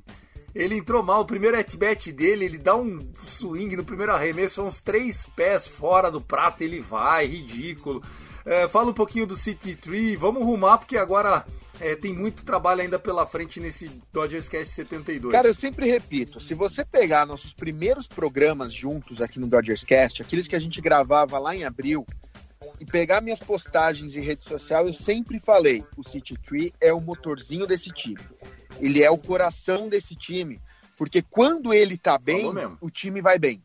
[0.52, 1.20] ele entrou mal.
[1.20, 5.68] O primeiro at-bat dele, ele dá um swing no primeiro arremesso, são uns três pés
[5.68, 8.02] fora do prato, ele vai, ridículo.
[8.44, 11.46] É, fala um pouquinho do City Tree, vamos rumar, porque agora
[11.80, 15.30] é, tem muito trabalho ainda pela frente nesse Dodgers Cast 72.
[15.30, 20.22] Cara, eu sempre repito, se você pegar nossos primeiros programas juntos aqui no Dodgers Cast,
[20.22, 22.04] aqueles que a gente gravava lá em abril,
[22.80, 27.00] e pegar minhas postagens em rede social, eu sempre falei: o City Tree é o
[27.00, 28.20] motorzinho desse time.
[28.80, 30.60] Ele é o coração desse time.
[30.96, 32.46] Porque quando ele tá bem,
[32.80, 33.62] o time vai bem.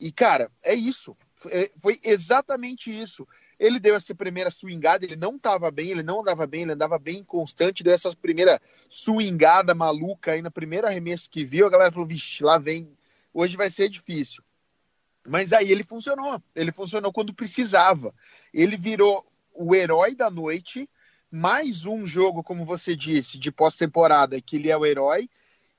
[0.00, 1.16] E, cara, é isso.
[1.46, 3.26] É, foi exatamente isso.
[3.58, 6.98] Ele deu essa primeira swingada, ele não estava bem, ele não andava bem, ele andava
[6.98, 11.90] bem constante, deu essa primeira swingada maluca aí na primeira arremesso que viu, a galera
[11.90, 12.88] falou, vixe, lá vem,
[13.34, 14.42] hoje vai ser difícil.
[15.28, 16.42] Mas aí ele funcionou.
[16.54, 18.14] Ele funcionou quando precisava.
[18.52, 20.88] Ele virou o herói da noite.
[21.30, 25.28] Mais um jogo, como você disse, de pós-temporada, que ele é o herói.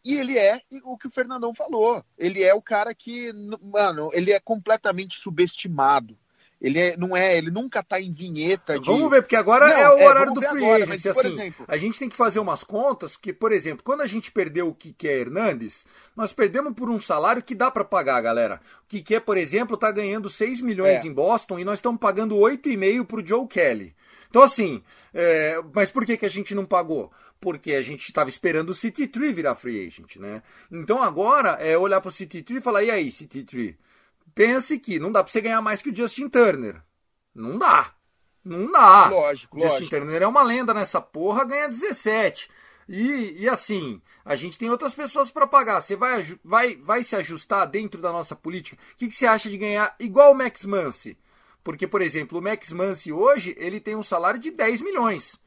[0.05, 2.03] E ele é o que o Fernandão falou.
[2.17, 6.17] Ele é o cara que, mano, ele é completamente subestimado.
[6.62, 8.86] Ele é, não é, ele nunca tá em vinheta de...
[8.86, 11.65] Vamos ver, porque agora não, é o é, horário do free agora, mas, assim, exemplo...
[11.65, 14.76] A gente tem que fazer umas contas, que, por exemplo, quando a gente perdeu o
[14.76, 15.86] Kike Hernandes,
[16.17, 18.60] nós perdemos por um salário que dá para pagar, galera.
[18.84, 21.08] O Kike, por exemplo, tá ganhando 6 milhões é.
[21.08, 23.95] em Boston e nós estamos pagando 8,5 pro Joe Kelly.
[24.30, 25.62] Então, assim, é...
[25.74, 27.10] mas por que, que a gente não pagou?
[27.39, 30.43] Porque a gente estava esperando o City Tree virar free agent, né?
[30.69, 33.78] Então agora é olhar pro City Tree e falar, e aí, City Tree?
[34.34, 36.82] Pense que não dá pra você ganhar mais que o Justin Turner.
[37.34, 37.94] Não dá.
[38.44, 39.10] Não dá.
[39.10, 39.89] Lógico, Justin lógico.
[39.89, 42.50] Turner é uma lenda nessa porra, ganha 17.
[42.88, 45.80] E, e assim, a gente tem outras pessoas para pagar.
[45.80, 48.78] Você vai, vai, vai se ajustar dentro da nossa política?
[48.94, 51.18] O que, que você acha de ganhar igual o Max Muncy?
[51.63, 55.38] Porque, por exemplo, o Max Muncy hoje ele tem um salário de 10 milhões.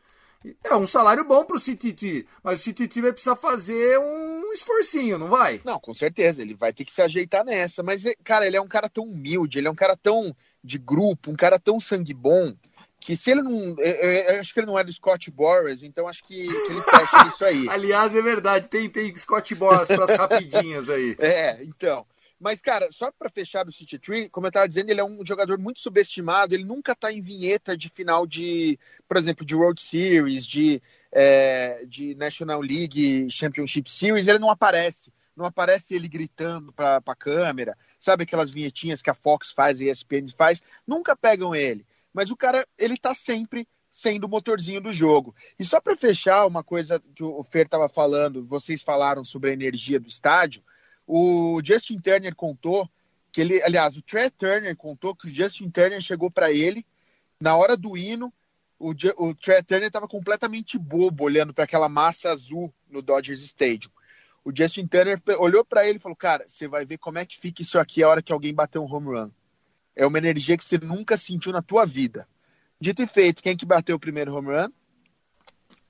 [0.64, 5.28] É um salário bom pro CTT, mas o CTT vai precisar fazer um esforcinho, não
[5.28, 5.60] vai?
[5.64, 7.82] Não, com certeza, ele vai ter que se ajeitar nessa.
[7.82, 11.30] Mas, cara, ele é um cara tão humilde, ele é um cara tão de grupo,
[11.30, 12.52] um cara tão sangue bom,
[13.00, 13.74] que se ele não.
[13.78, 16.82] Eu, eu acho que ele não é do Scott Boras, então acho que, que ele
[16.82, 17.68] fecha isso aí.
[17.68, 21.16] Aliás, é verdade, tem, tem Scott Boras para as rapidinhas aí.
[21.18, 22.06] É, então.
[22.42, 25.24] Mas, cara, só para fechar o City Tree, como eu estava dizendo, ele é um
[25.24, 26.52] jogador muito subestimado.
[26.52, 28.76] Ele nunca está em vinheta de final de,
[29.06, 34.26] por exemplo, de World Series, de, é, de National League Championship Series.
[34.26, 35.12] Ele não aparece.
[35.36, 37.78] Não aparece ele gritando para a câmera.
[37.96, 40.64] Sabe aquelas vinhetinhas que a Fox faz e a ESPN faz?
[40.84, 41.86] Nunca pegam ele.
[42.12, 45.32] Mas o cara, ele está sempre sendo o motorzinho do jogo.
[45.60, 49.52] E só para fechar, uma coisa que o Fer estava falando, vocês falaram sobre a
[49.52, 50.60] energia do estádio.
[51.14, 52.88] O Justin Turner contou
[53.30, 56.86] que ele, aliás, o Trey Turner contou que o Justin Turner chegou para ele
[57.38, 58.32] na hora do hino.
[58.78, 63.90] O, o Trey Turner estava completamente bobo olhando para aquela massa azul no Dodgers Stadium.
[64.42, 67.38] O Justin Turner olhou para ele e falou: Cara, você vai ver como é que
[67.38, 69.30] fica isso aqui a hora que alguém bater um home run.
[69.94, 72.26] É uma energia que você nunca sentiu na tua vida.
[72.80, 74.72] Dito e feito, quem que bateu o primeiro home run?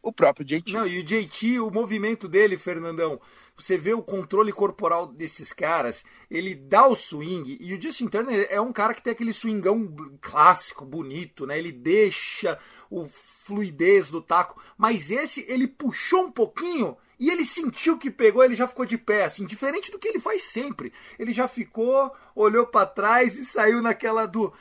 [0.03, 0.73] O próprio JT.
[0.73, 3.21] Não, e o JT, o movimento dele, Fernandão,
[3.57, 8.49] você vê o controle corporal desses caras, ele dá o swing, e o Justin Turner
[8.51, 11.59] é um cara que tem aquele swingão clássico, bonito, né?
[11.59, 12.59] Ele deixa
[12.91, 18.43] o fluidez do taco, mas esse ele puxou um pouquinho E ele sentiu que pegou,
[18.43, 20.93] ele já ficou de pé, assim, diferente do que ele faz sempre.
[21.17, 24.53] Ele já ficou, olhou para trás e saiu naquela do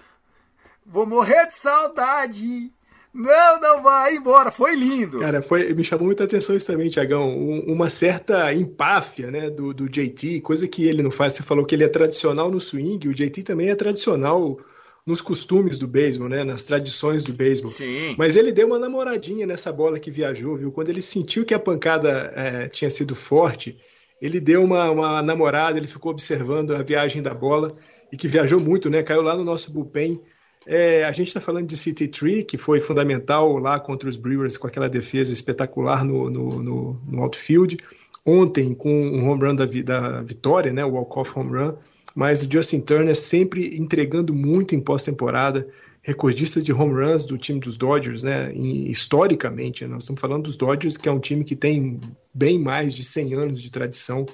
[0.86, 2.72] vou morrer de saudade.
[3.14, 4.52] Não, não vai embora.
[4.52, 5.20] Foi lindo.
[5.20, 7.30] Cara, foi, me chamou muita atenção isso também, Tiagão.
[7.30, 11.34] Um, uma certa empáfia né, do, do JT, coisa que ele não faz.
[11.34, 14.58] Você falou que ele é tradicional no swing, o JT também é tradicional
[15.06, 17.72] nos costumes do beisebol, né, nas tradições do beisebol.
[17.72, 18.16] Sim.
[18.18, 20.72] Mas ele deu uma namoradinha nessa bola que viajou, viu?
[20.72, 23.78] Quando ele sentiu que a pancada é, tinha sido forte,
[24.22, 27.76] ele deu uma, uma namorada, ele ficou observando a viagem da bola
[28.12, 29.02] e que viajou muito, né?
[29.02, 30.22] Caiu lá no nosso bullpen
[30.66, 34.58] é, a gente está falando de City Tree, que foi fundamental lá contra os Brewers
[34.58, 37.78] com aquela defesa espetacular no, no, no, no outfield.
[38.24, 41.74] Ontem, com um home run da, da vitória, né, o walk-off home run.
[42.14, 45.68] Mas o Justin Turner sempre entregando muito em pós-temporada,
[46.04, 49.86] recordista de home runs do time dos Dodgers, né, historicamente.
[49.88, 52.00] Nós estamos falando dos Dodgers, que é um time que tem
[52.34, 54.28] bem mais de 100 anos de tradição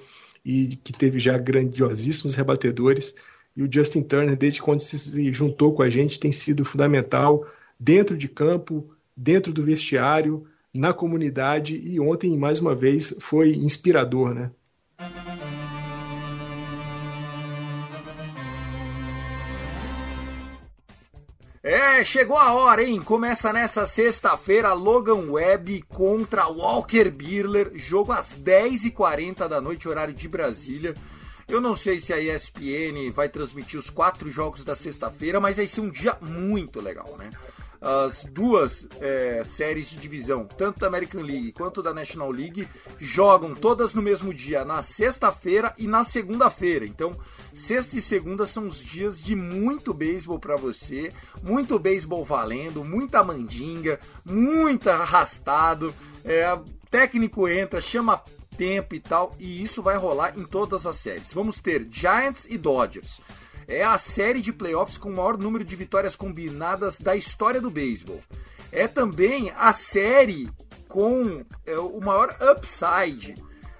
[0.44, 3.14] e que teve já grandiosíssimos rebatedores.
[3.58, 7.44] E o Justin Turner, desde quando se juntou com a gente, tem sido fundamental
[7.80, 14.36] dentro de campo, dentro do vestiário, na comunidade e ontem, mais uma vez, foi inspirador,
[14.36, 14.52] né?
[21.64, 23.02] É, chegou a hora, hein?
[23.02, 30.28] Começa nessa sexta-feira Logan Webb contra Walker Buehler, jogo às 10h40 da noite, horário de
[30.30, 30.94] Brasília.
[31.48, 35.66] Eu não sei se a ESPN vai transmitir os quatro jogos da sexta-feira, mas vai
[35.66, 37.30] ser um dia muito legal, né?
[37.80, 42.68] As duas é, séries de divisão, tanto da American League quanto da National League,
[43.00, 46.86] jogam todas no mesmo dia, na sexta-feira e na segunda-feira.
[46.86, 47.18] Então,
[47.54, 53.24] sexta e segunda são os dias de muito beisebol para você, muito beisebol valendo, muita
[53.24, 55.96] mandinga, muito arrastado.
[56.26, 58.22] É, técnico entra, chama
[58.58, 61.34] tempo e tal, e isso vai rolar em todas as séries.
[61.34, 63.22] Vamos ter Giants e Dodgers.
[63.68, 67.70] É a série de playoffs com o maior número de vitórias combinadas da história do
[67.70, 68.22] beisebol.
[68.72, 70.50] É também a série
[70.88, 73.36] com é, o maior upside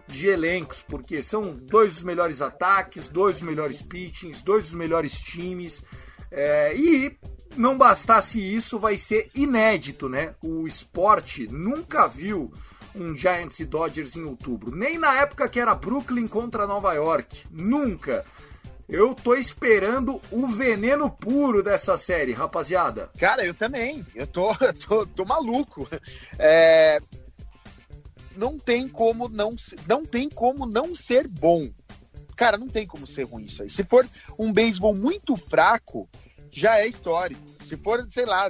[0.08, 5.20] de elencos, porque são dois dos melhores ataques, dois dos melhores pitchings, dois dos melhores
[5.20, 5.84] times.
[6.32, 7.18] É, e
[7.56, 10.36] não bastasse isso, vai ser inédito, né?
[10.44, 12.52] O esporte nunca viu
[13.00, 14.76] um Giants e Dodgers em outubro.
[14.76, 17.46] Nem na época que era Brooklyn contra Nova York.
[17.52, 18.26] Nunca.
[18.88, 23.10] Eu tô esperando o veneno puro dessa série, rapaziada.
[23.20, 24.06] Cara, eu também.
[24.16, 24.56] Eu tô,
[24.88, 25.88] tô, tô maluco.
[26.40, 27.00] É...
[28.36, 29.56] Não tem como não,
[29.88, 31.70] não tem como não ser bom.
[32.36, 33.70] Cara, não tem como ser ruim isso aí.
[33.70, 34.08] Se for
[34.38, 36.08] um beisebol muito fraco,
[36.52, 37.42] já é histórico.
[37.66, 38.50] Se for, sei lá,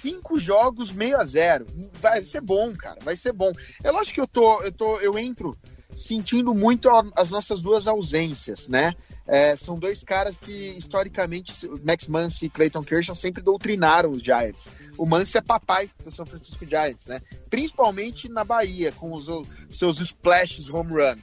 [0.00, 1.66] cinco jogos meio a zero.
[2.00, 2.98] Vai ser bom, cara.
[3.02, 3.52] Vai ser bom.
[3.82, 5.56] É lógico que eu tô, eu tô, eu entro
[5.94, 8.94] sentindo muito as nossas duas ausências, né?
[9.26, 14.70] É, são dois caras que historicamente Max Muncy e Clayton Kershaw sempre doutrinaram os Giants.
[14.96, 17.20] O Muncy é papai do São Francisco Giants, né?
[17.50, 19.26] Principalmente na Bahia com os
[19.70, 21.18] seus splashes home run.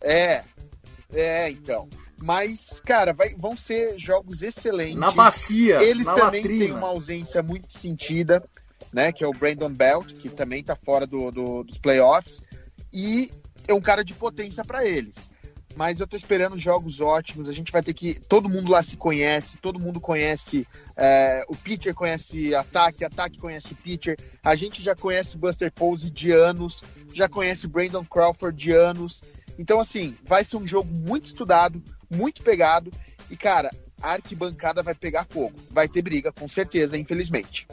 [0.00, 0.44] É,
[1.12, 1.88] é, então.
[2.22, 4.94] Mas, cara, vai, vão ser jogos excelentes.
[4.94, 5.82] Na bacia.
[5.82, 6.64] Eles na também latrina.
[6.64, 8.42] têm uma ausência muito sentida,
[8.92, 9.10] né?
[9.10, 12.40] Que é o Brandon Belt, que também tá fora do, do dos playoffs.
[12.92, 13.28] E
[13.66, 15.30] é um cara de potência para eles.
[15.74, 17.48] Mas eu tô esperando jogos ótimos.
[17.48, 18.14] A gente vai ter que.
[18.14, 20.64] Todo mundo lá se conhece, todo mundo conhece.
[20.96, 24.16] É, o pitcher conhece ataque, ataque conhece o pitcher.
[24.44, 29.22] A gente já conhece Buster Posey de anos, já conhece Brandon Crawford de anos.
[29.58, 31.82] Então, assim, vai ser um jogo muito estudado,
[32.14, 32.92] muito pegado.
[33.30, 33.70] E, cara,
[34.00, 35.54] a arquibancada vai pegar fogo.
[35.70, 37.66] Vai ter briga, com certeza, infelizmente.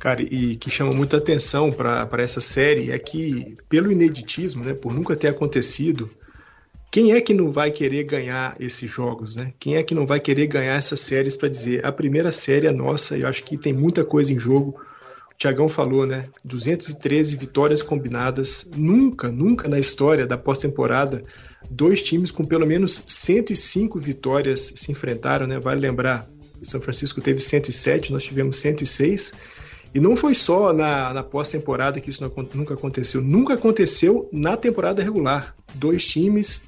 [0.00, 4.92] Cara, e que chama muita atenção para essa série é que, pelo ineditismo, né, por
[4.92, 6.10] nunca ter acontecido,
[6.90, 9.54] quem é que não vai querer ganhar esses jogos, né?
[9.58, 12.72] Quem é que não vai querer ganhar essas séries para dizer a primeira série é
[12.72, 13.16] nossa?
[13.16, 14.78] Eu acho que tem muita coisa em jogo.
[15.38, 16.28] Tiagão falou, né?
[16.44, 18.70] 213 vitórias combinadas.
[18.76, 21.24] Nunca, nunca na história da pós-temporada
[21.70, 25.58] dois times com pelo menos 105 vitórias se enfrentaram, né?
[25.58, 26.28] Vale lembrar,
[26.62, 29.32] São Francisco teve 107, nós tivemos 106.
[29.94, 33.20] E não foi só na, na pós-temporada que isso não, nunca aconteceu.
[33.20, 35.54] Nunca aconteceu na temporada regular.
[35.74, 36.62] Dois times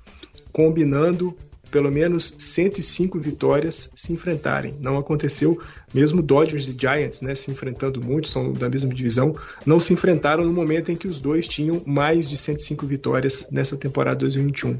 [0.52, 1.34] combinando
[1.74, 4.76] pelo menos 105 vitórias se enfrentarem.
[4.80, 5.60] Não aconteceu,
[5.92, 9.34] mesmo Dodgers e Giants, né, se enfrentando muito, são da mesma divisão,
[9.66, 13.76] não se enfrentaram no momento em que os dois tinham mais de 105 vitórias nessa
[13.76, 14.78] temporada 2021.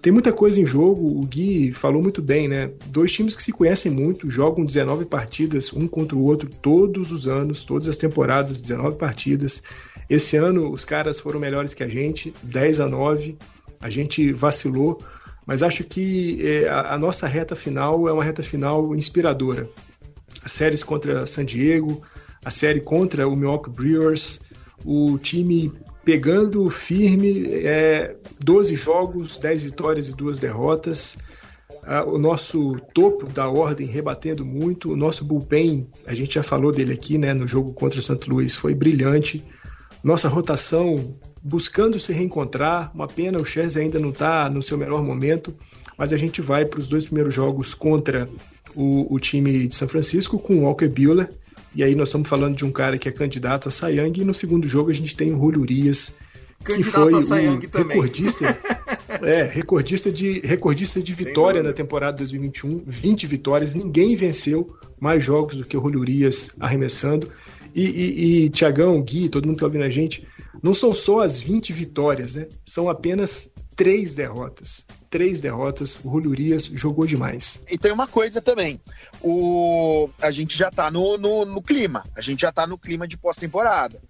[0.00, 2.70] Tem muita coisa em jogo, o Gui falou muito bem, né?
[2.90, 7.26] Dois times que se conhecem muito, jogam 19 partidas um contra o outro todos os
[7.26, 9.64] anos, todas as temporadas, 19 partidas.
[10.08, 13.36] Esse ano os caras foram melhores que a gente, 10 a 9.
[13.80, 15.00] A gente vacilou,
[15.46, 19.70] mas acho que é, a, a nossa reta final é uma reta final inspiradora.
[20.42, 22.02] As séries contra San Diego,
[22.44, 24.40] a série contra o Milwaukee Brewers,
[24.84, 25.72] o time
[26.04, 31.16] pegando firme, é, 12 jogos, 10 vitórias e 2 derrotas.
[32.06, 36.92] o nosso topo da ordem rebatendo muito, o nosso bullpen, a gente já falou dele
[36.92, 38.28] aqui, né, no jogo contra o St.
[38.28, 39.44] Louis, foi brilhante.
[40.02, 41.16] Nossa rotação
[41.46, 42.90] buscando se reencontrar.
[42.92, 45.54] Uma pena, o Scherzer ainda não está no seu melhor momento,
[45.96, 48.28] mas a gente vai para os dois primeiros jogos contra
[48.74, 51.28] o, o, time de São Francisco com o Walker Buehler.
[51.74, 54.20] E aí nós estamos falando de um cara que é candidato a Sayang.
[54.20, 56.16] E no segundo jogo a gente tem o Julio Urias,
[56.64, 58.58] que foi o recordista,
[59.22, 63.74] é, recordista de, recordista de vitória na temporada 2021, 20 vitórias.
[63.74, 67.30] Ninguém venceu mais jogos do que o Julio Urias arremessando.
[67.74, 70.26] E, e, e Tiagão, Gui, todo mundo que está ouvindo a gente,
[70.62, 72.46] não são só as 20 vitórias, né?
[72.64, 74.84] São apenas três derrotas.
[75.10, 77.60] Três derrotas, o Julio Urias jogou demais.
[77.70, 78.80] E tem uma coisa também,
[79.22, 80.08] o...
[80.20, 83.16] a gente já tá no, no, no clima, a gente já tá no clima de
[83.16, 84.00] pós-temporada.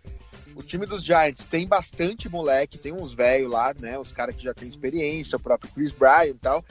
[0.55, 3.99] O time dos Giants tem bastante moleque, tem uns velhos lá, né?
[3.99, 6.65] Os caras que já têm experiência, o próprio Chris Bryant e tal,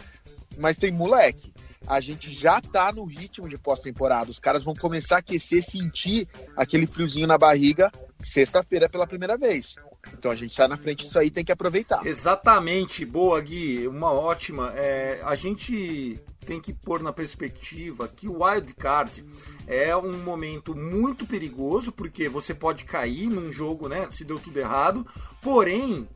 [0.57, 1.53] mas tem moleque
[1.87, 4.31] a gente já tá no ritmo de pós-temporada.
[4.31, 7.91] Os caras vão começar a aquecer, sentir aquele friozinho na barriga
[8.23, 9.75] sexta-feira pela primeira vez.
[10.13, 12.05] Então a gente está na frente disso aí tem que aproveitar.
[12.05, 14.71] Exatamente, boa Gui, uma ótima.
[14.75, 19.25] É, a gente tem que pôr na perspectiva que o wild card
[19.65, 24.07] é um momento muito perigoso porque você pode cair num jogo, né?
[24.11, 25.05] Se deu tudo errado.
[25.41, 26.07] Porém,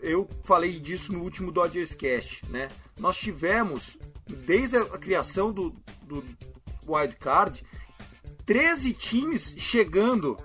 [0.00, 2.68] eu falei disso no último Dodgers Cast, né?
[2.98, 3.96] Nós tivemos
[4.28, 6.24] desde a criação do, do
[6.86, 7.64] wild card
[8.46, 10.38] 13 times chegando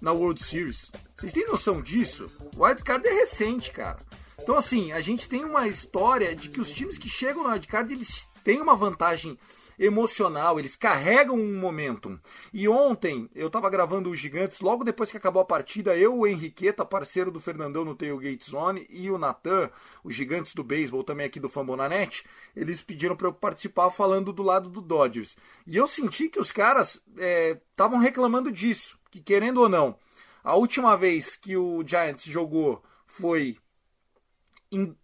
[0.00, 0.90] na World Series.
[1.16, 2.26] Vocês têm noção disso?
[2.56, 3.98] O wildcard é recente, cara.
[4.40, 7.92] Então, assim, a gente tem uma história de que os times que chegam no wildcard,
[7.92, 9.36] eles têm uma vantagem
[9.78, 12.18] emocional, eles carregam um momentum.
[12.52, 16.26] E ontem, eu tava gravando os Gigantes, logo depois que acabou a partida, eu, o
[16.26, 19.70] Henriqueta, parceiro do Fernandão no Tailgate Zone, e o Natan,
[20.02, 22.24] os Gigantes do Beisebol, também aqui do Fambonanet,
[22.54, 25.36] eles pediram para eu participar falando do lado do Dodgers.
[25.66, 29.98] E eu senti que os caras estavam é, reclamando disso que querendo ou não,
[30.42, 33.56] a última vez que o Giants jogou foi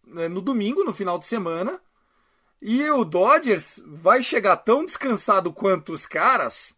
[0.04, 1.80] né, no domingo, no final de semana,
[2.66, 6.74] e o Dodgers vai chegar tão descansado quanto os caras,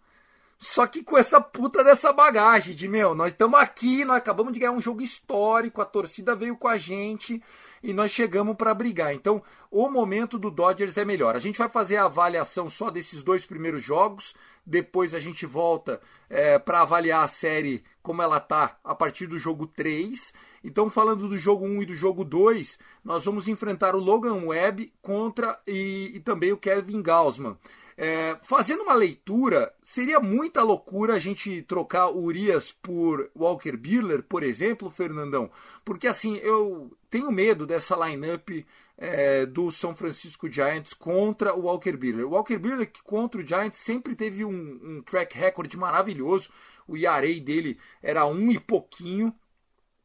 [0.59, 4.59] só que com essa puta dessa bagagem de, meu, nós estamos aqui, nós acabamos de
[4.59, 7.41] ganhar um jogo histórico, a torcida veio com a gente
[7.85, 9.15] e nós chegamos para brigar.
[9.15, 11.37] Então, o momento do Dodgers é melhor.
[11.37, 14.35] A gente vai fazer a avaliação só desses dois primeiros jogos,
[14.67, 19.39] depois a gente volta é, para avaliar a série como ela tá a partir do
[19.39, 20.35] jogo 3.
[20.65, 24.93] Então, falando do jogo 1 e do jogo 2, nós vamos enfrentar o Logan Webb
[25.01, 27.57] contra e, e também o Kevin Gaussman.
[27.99, 34.23] É, fazendo uma leitura, seria muita loucura a gente trocar o Urias por Walker Buehler,
[34.23, 35.51] por exemplo, Fernandão,
[35.83, 38.51] porque assim eu tenho medo dessa lineup
[38.99, 42.27] é, do São Francisco Giants contra o Walker Buehler.
[42.27, 46.51] O Walker Buehler que contra o Giants sempre teve um, um track record maravilhoso,
[46.87, 49.35] o ERA dele era um e pouquinho,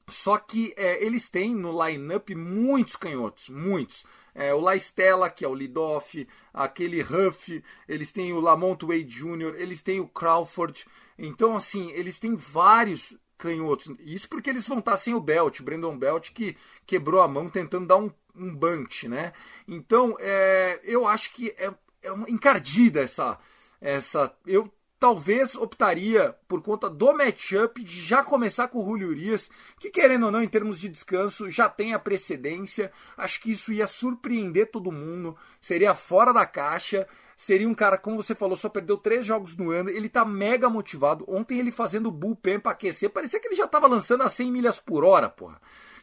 [0.10, 4.04] só que é, eles têm no lineup muitos canhotos, muitos.
[4.34, 9.04] É, o La Stella, que é o leadoff, aquele Huff, eles têm o Lamont Wade
[9.04, 10.86] Jr., eles têm o Crawford.
[11.18, 13.92] Então, assim, eles têm vários canhotos.
[14.00, 17.88] Isso porque eles vão estar sem o Belt, Brandon Belt, que quebrou a mão tentando
[17.88, 19.34] dar um, um bunch, né?
[19.68, 21.74] Então, é, eu acho que é,
[22.04, 23.40] é uma encardida essa.
[23.82, 29.50] essa eu talvez optaria por conta do matchup de já começar com o Julio Urias,
[29.80, 32.92] que querendo ou não, em termos de descanso, já tem a precedência.
[33.18, 37.08] Acho que isso ia surpreender todo mundo, seria fora da caixa.
[37.42, 39.90] Seria um cara, como você falou, só perdeu três jogos no ano.
[39.90, 41.26] Ele tá mega motivado.
[41.28, 44.80] Ontem ele fazendo bullpen pra aquecer, parecia que ele já tava lançando a 100 milhas
[44.80, 45.60] por hora, porra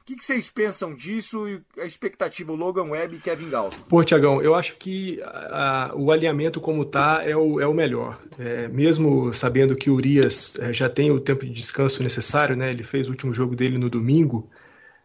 [0.09, 3.76] que, que vocês pensam disso e a expectativa, o Logan Webb e Kevin Gauss?
[3.91, 8.18] Pô, Tiagão, eu acho que a, o alinhamento como tá é o, é o melhor.
[8.39, 12.70] É, mesmo sabendo que o Urias é, já tem o tempo de descanso necessário, né?
[12.70, 14.49] Ele fez o último jogo dele no domingo.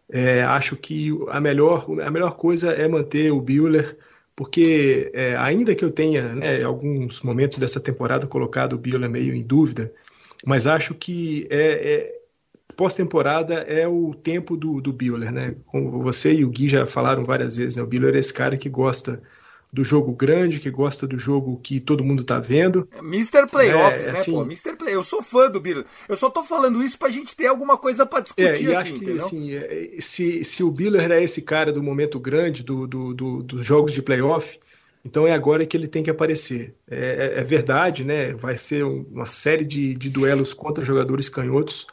[0.09, 3.97] É, acho que a melhor, a melhor coisa é manter o Buehler
[4.35, 9.33] porque é, ainda que eu tenha né, alguns momentos dessa temporada colocado o Bieler meio
[9.35, 9.93] em dúvida,
[10.45, 12.19] mas acho que é, é
[12.75, 14.91] pós-temporada é o tempo do, do
[15.31, 15.55] né?
[15.65, 17.83] Como você e o Gui já falaram várias vezes, né?
[17.83, 19.21] O Bieler é esse cara que gosta
[19.73, 22.87] do jogo grande, que gosta do jogo que todo mundo tá vendo.
[22.99, 23.47] Mr.
[23.49, 24.43] Playoffs, é, né, assim, pô?
[24.43, 24.75] Mr.
[24.77, 24.93] Play.
[24.93, 25.83] Eu sou fã do Bieler.
[26.07, 28.95] Eu só tô falando isso pra gente ter alguma coisa para discutir é, aqui, acho
[28.95, 29.17] entendeu?
[29.17, 33.15] Que, assim, é, se, se o Bieler é esse cara do momento grande do, do,
[33.15, 34.59] do, dos jogos de playoff,
[35.03, 36.75] então é agora que ele tem que aparecer.
[36.87, 38.31] É, é, é verdade, né?
[38.35, 41.87] Vai ser uma série de, de duelos contra jogadores canhotos.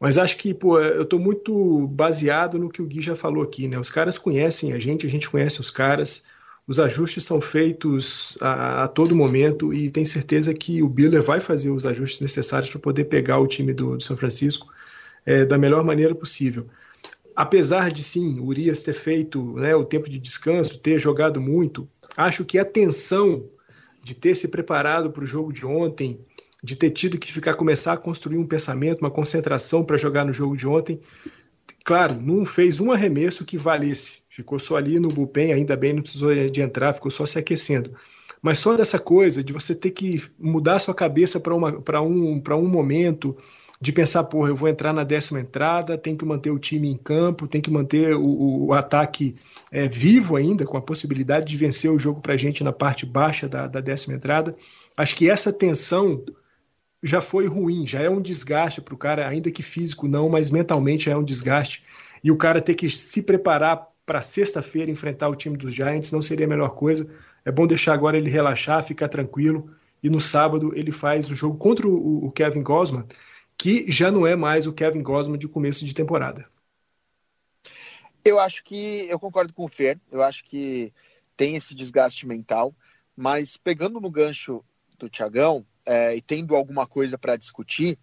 [0.00, 3.68] Mas acho que, pô, eu tô muito baseado no que o Gui já falou aqui,
[3.68, 3.78] né?
[3.78, 6.24] Os caras conhecem a gente, a gente conhece os caras
[6.72, 11.38] os ajustes são feitos a, a, todo momento e tenho certeza que o Biller vai
[11.38, 14.72] fazer os ajustes necessários para poder pegar o time do, do São Francisco
[15.26, 16.66] é, da melhor maneira possível.
[17.36, 21.86] Apesar de sim, o Urias ter feito né, o tempo de descanso, ter jogado muito,
[22.16, 23.44] acho que a tensão
[24.02, 26.18] de ter se preparado para o jogo de ontem,
[26.64, 30.32] de ter tido que ficar começar a construir um pensamento, uma concentração para jogar no
[30.32, 30.98] jogo de ontem,
[31.84, 34.22] claro, não fez um arremesso que valesse.
[34.28, 37.92] Ficou só ali no bullpen, ainda bem, não precisou de entrar, ficou só se aquecendo.
[38.40, 43.36] Mas só dessa coisa de você ter que mudar sua cabeça para um, um momento,
[43.82, 46.96] de pensar, porra, eu vou entrar na décima entrada, tem que manter o time em
[46.96, 49.34] campo, tem que manter o, o ataque
[49.72, 53.04] é, vivo ainda, com a possibilidade de vencer o jogo para a gente na parte
[53.04, 54.54] baixa da, da décima entrada.
[54.96, 56.24] Acho que essa tensão
[57.02, 60.50] já foi ruim, já é um desgaste para o cara, ainda que físico não, mas
[60.50, 61.82] mentalmente já é um desgaste.
[62.22, 66.22] E o cara ter que se preparar para sexta-feira enfrentar o time dos Giants não
[66.22, 67.12] seria a melhor coisa.
[67.44, 69.74] É bom deixar agora ele relaxar, ficar tranquilo.
[70.02, 73.06] E no sábado ele faz o jogo contra o, Kevin Gosman,
[73.56, 76.46] que já não é mais o Kevin Gosman de começo de temporada.
[78.24, 79.98] Eu acho que eu concordo com o Fer.
[80.10, 80.92] Eu acho que
[81.36, 82.74] tem esse desgaste mental,
[83.16, 84.64] mas pegando no gancho
[84.98, 87.98] do Tiagão, é, e tendo alguma coisa para discutir,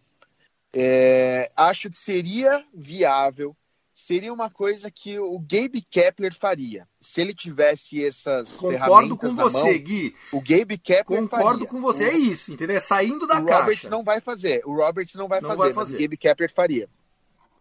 [0.73, 3.55] é, acho que seria viável,
[3.93, 6.87] seria uma coisa que o Gabe Kepler faria.
[6.99, 10.15] Se ele tivesse essas Concordo com você, mão, Gui.
[10.31, 11.67] O Gabe Kepler Concordo faria.
[11.67, 12.77] com você, o, é isso, entendeu?
[12.77, 13.57] É saindo da o caixa.
[13.57, 16.17] O Roberts não vai fazer, o Roberts não vai, não fazer, vai fazer, o Gabe
[16.17, 16.89] Kepler faria.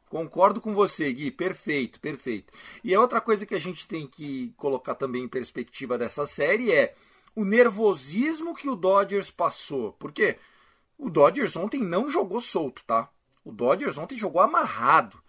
[0.09, 1.31] Concordo com você, Gui.
[1.31, 2.53] Perfeito, perfeito.
[2.83, 6.73] E a outra coisa que a gente tem que colocar também em perspectiva dessa série
[6.73, 6.95] é
[7.39, 9.93] o nervosismo que o Dodgers passou.
[9.93, 10.37] Porque
[10.99, 13.09] o Dodgers ontem não jogou solto, tá?
[13.45, 15.23] O Dodgers ontem jogou amarrado.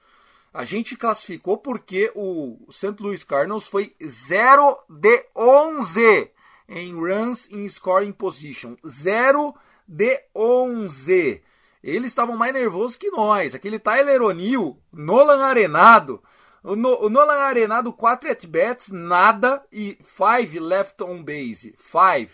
[0.51, 2.95] A gente classificou porque o St.
[2.99, 6.31] Louis Cardinals foi 0 de 11
[6.67, 8.75] em runs in scoring position.
[8.87, 9.53] 0
[9.87, 11.43] de 11.
[11.83, 13.53] Eles estavam mais nervosos que nós.
[13.53, 16.23] Aquele Tyler O'Neill, Nolan Arenado,
[16.63, 21.75] o, no, o Nolan Arenado, 4 at-bats, nada e 5 left on base.
[21.77, 22.31] 5.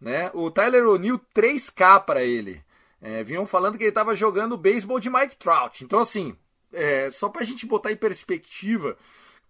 [0.00, 0.30] Né?
[0.34, 2.62] O Tyler O'Neill, 3K para ele.
[3.00, 5.84] É, vinham falando que ele estava jogando beisebol de Mike Trout.
[5.84, 6.36] Então, assim,
[6.72, 8.96] é, só para a gente botar em perspectiva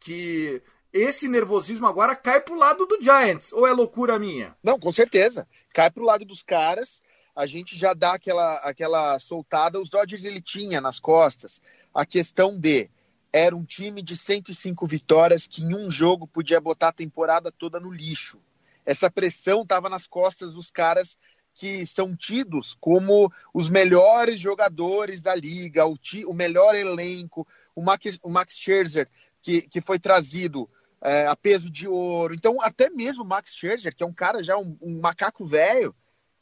[0.01, 0.62] que
[0.93, 3.53] esse nervosismo agora cai pro lado do Giants.
[3.53, 4.57] Ou é loucura minha?
[4.62, 5.47] Não, com certeza.
[5.73, 7.03] Cai pro lado dos caras.
[7.35, 9.79] A gente já dá aquela, aquela soltada.
[9.79, 11.61] Os Dodgers ele tinha nas costas
[11.95, 12.89] a questão de
[13.37, 17.78] era um time de 105 vitórias que em um jogo podia botar a temporada toda
[17.78, 18.41] no lixo.
[18.84, 21.18] Essa pressão estava nas costas dos caras
[21.53, 27.82] que são tidos como os melhores jogadores da liga, o, ti, o melhor elenco, o
[27.82, 29.07] Max, o Max Scherzer,
[29.43, 30.66] que, que foi trazido
[31.03, 32.34] é, a peso de ouro.
[32.34, 35.95] Então, até mesmo o Max Scherzer, que é um cara já, um, um macaco velho,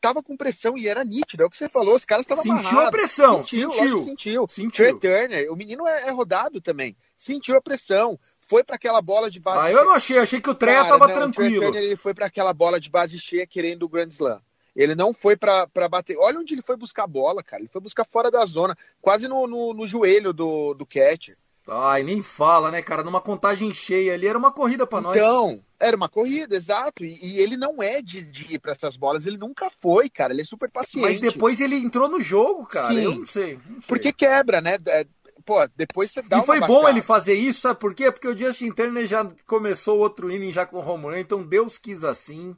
[0.04, 2.58] tava com pressão e era nítido, é o que você falou, os caras estavam Sentiu
[2.58, 2.88] amarrados.
[2.88, 3.72] a pressão, sentiu.
[3.72, 4.48] Sentiu, sentiu.
[4.50, 4.70] sentiu.
[4.70, 9.30] Trey Turner, o menino é, é, rodado também, sentiu a pressão, foi para aquela bola
[9.30, 11.56] de base Ah, eu não achei, achei que o Treia tava não, tranquilo.
[11.56, 14.42] O Trey Turner ele foi para aquela bola de base cheia querendo o Grand Slam.
[14.76, 16.18] Ele não foi para bater.
[16.18, 17.62] Olha onde ele foi buscar a bola, cara.
[17.62, 21.38] Ele foi buscar fora da zona, quase no, no, no joelho do, do catcher.
[21.66, 23.02] Ai, nem fala, né, cara?
[23.02, 25.16] Numa contagem cheia ali, era uma corrida para nós.
[25.16, 27.04] Então, era uma corrida, exato.
[27.04, 30.32] E, e ele não é de, de ir para essas bolas, ele nunca foi, cara.
[30.32, 31.04] Ele é super paciente.
[31.04, 32.92] Mas depois ele entrou no jogo, cara.
[32.92, 33.04] Sim.
[33.04, 33.54] Eu não sei.
[33.66, 33.88] Não sei.
[33.88, 34.76] Porque quebra, né?
[34.88, 35.06] É,
[35.46, 36.80] pô, depois você dá E foi baixada.
[36.80, 38.12] bom ele fazer isso, sabe por quê?
[38.12, 42.04] Porque o Justin Turner já começou outro inning já com home run, então Deus quis
[42.04, 42.54] assim.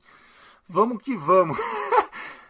[0.68, 1.56] Vamos que vamos.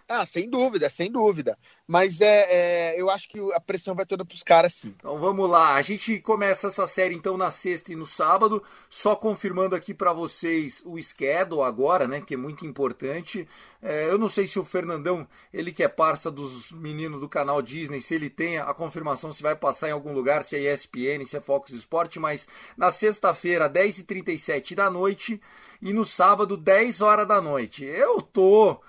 [0.09, 1.59] Ah, sem dúvida, sem dúvida.
[1.85, 4.95] Mas é, é eu acho que a pressão vai toda para os caras, sim.
[4.97, 5.75] Então vamos lá.
[5.75, 8.63] A gente começa essa série então na sexta e no sábado.
[8.89, 12.21] Só confirmando aqui para vocês o schedule agora, né?
[12.21, 13.49] Que é muito importante.
[13.83, 17.61] É, eu não sei se o Fernandão, ele que é parça dos meninos do canal
[17.61, 21.25] Disney, se ele tem a confirmação se vai passar em algum lugar, se é ESPN,
[21.25, 22.47] se é Fox Sport, mas
[22.77, 25.41] na sexta-feira, 10h37 da noite
[25.83, 27.85] e no sábado, 10 horas da noite.
[27.85, 28.81] Eu tô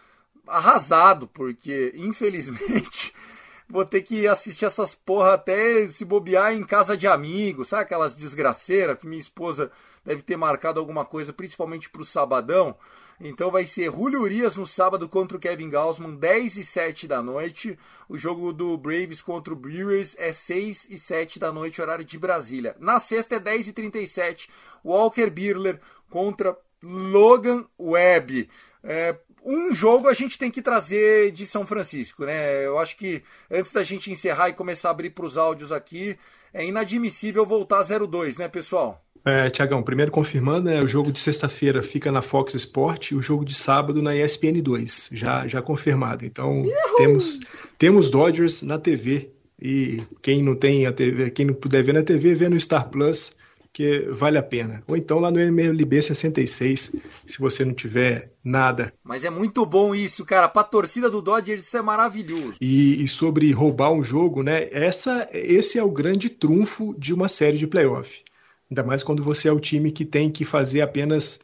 [0.47, 3.13] arrasado, porque infelizmente
[3.69, 8.15] vou ter que assistir essas porra até se bobear em casa de amigos, sabe aquelas
[8.15, 9.71] desgraceiras que minha esposa
[10.05, 12.75] deve ter marcado alguma coisa, principalmente pro sabadão.
[13.19, 17.21] Então vai ser Julio Urias no sábado contra o Kevin Gaussman, 10 e 7 da
[17.21, 17.77] noite.
[18.07, 22.19] O jogo do Braves contra o Brewers é 6 e 7 da noite, horário de
[22.19, 22.75] Brasília.
[22.79, 24.49] Na sexta é 10 e 37,
[24.85, 25.81] Walker Birler
[26.11, 28.49] contra Logan Webb.
[28.83, 29.17] É,
[29.47, 32.65] um jogo a gente tem que trazer de São Francisco, né?
[32.65, 36.17] Eu acho que antes da gente encerrar e começar a abrir para os áudios aqui,
[36.53, 39.01] é inadmissível voltar a 0-2, né, pessoal?
[39.23, 43.21] É, Tiagão, primeiro confirmando, né, o jogo de sexta-feira fica na Fox Sport e o
[43.21, 46.25] jogo de sábado na ESPN 2, já, já confirmado.
[46.25, 46.63] Então,
[46.97, 47.39] temos,
[47.77, 49.31] temos Dodgers na TV
[49.61, 52.89] e quem não tem a TV, quem não puder ver na TV, vê no Star
[52.89, 53.36] Plus
[53.77, 54.81] que vale a pena.
[54.87, 56.95] Ou então lá no MLB 66,
[57.27, 58.91] se você não tiver nada.
[59.03, 60.49] Mas é muito bom isso, cara.
[60.49, 62.57] Pra torcida do Dodgers isso é maravilhoso.
[62.59, 64.67] E, e sobre roubar um jogo, né?
[64.71, 68.23] Essa, esse é o grande trunfo de uma série de playoff.
[68.67, 71.39] Ainda mais quando você é o time que tem que fazer apenas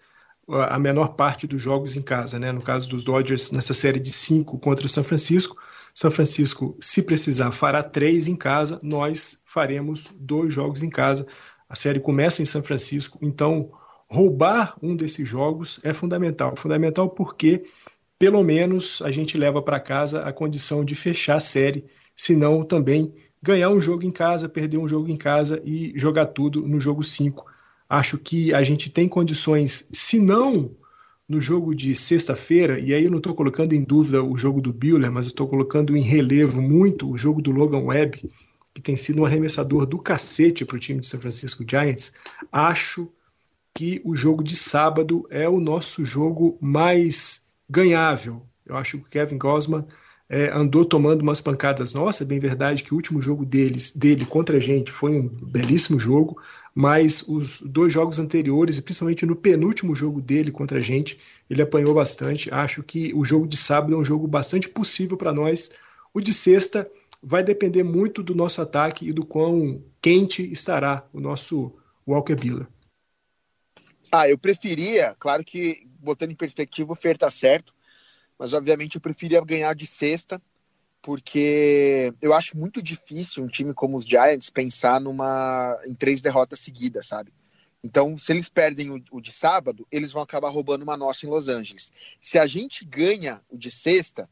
[0.50, 2.52] a menor parte dos jogos em casa, né?
[2.52, 5.56] No caso dos Dodgers, nessa série de cinco contra o São Francisco,
[5.94, 11.28] São Francisco, se precisar, fará três em casa, nós faremos dois jogos em casa.
[11.74, 13.72] A série começa em São Francisco, então
[14.08, 16.56] roubar um desses jogos é fundamental.
[16.56, 17.64] Fundamental porque,
[18.20, 21.84] pelo menos, a gente leva para casa a condição de fechar a série,
[22.16, 23.12] se não também
[23.42, 27.02] ganhar um jogo em casa, perder um jogo em casa e jogar tudo no jogo
[27.02, 27.44] 5.
[27.90, 30.70] Acho que a gente tem condições, se não
[31.28, 34.72] no jogo de sexta-feira, e aí eu não estou colocando em dúvida o jogo do
[34.72, 38.30] Buehler, mas estou colocando em relevo muito o jogo do Logan Webb,
[38.74, 42.14] que tem sido um arremessador do cacete para o time de São Francisco Giants,
[42.52, 43.12] acho
[43.74, 48.46] que o jogo de sábado é o nosso jogo mais ganhável.
[48.66, 49.86] Eu acho que o Kevin Gosman
[50.30, 51.94] é, andou tomando umas pancadas.
[51.94, 55.28] Nossa, é bem verdade que o último jogo deles, dele contra a gente foi um
[55.28, 56.42] belíssimo jogo,
[56.74, 61.20] mas os dois jogos anteriores, e principalmente no penúltimo jogo dele contra a gente,
[61.50, 62.52] ele apanhou bastante.
[62.52, 65.72] Acho que o jogo de sábado é um jogo bastante possível para nós.
[66.14, 66.90] O de sexta
[67.24, 71.74] vai depender muito do nosso ataque e do quão quente estará o nosso
[72.06, 72.68] Walker Buehler.
[74.12, 77.74] Ah, eu preferia, claro que botando em perspectiva o Fer tá certo,
[78.38, 80.42] mas obviamente eu preferia ganhar de sexta,
[81.02, 86.60] porque eu acho muito difícil um time como os Giants pensar numa em três derrotas
[86.60, 87.34] seguidas, sabe?
[87.82, 91.30] Então, se eles perdem o, o de sábado, eles vão acabar roubando uma nossa em
[91.30, 91.92] Los Angeles.
[92.22, 94.30] Se a gente ganha o de sexta,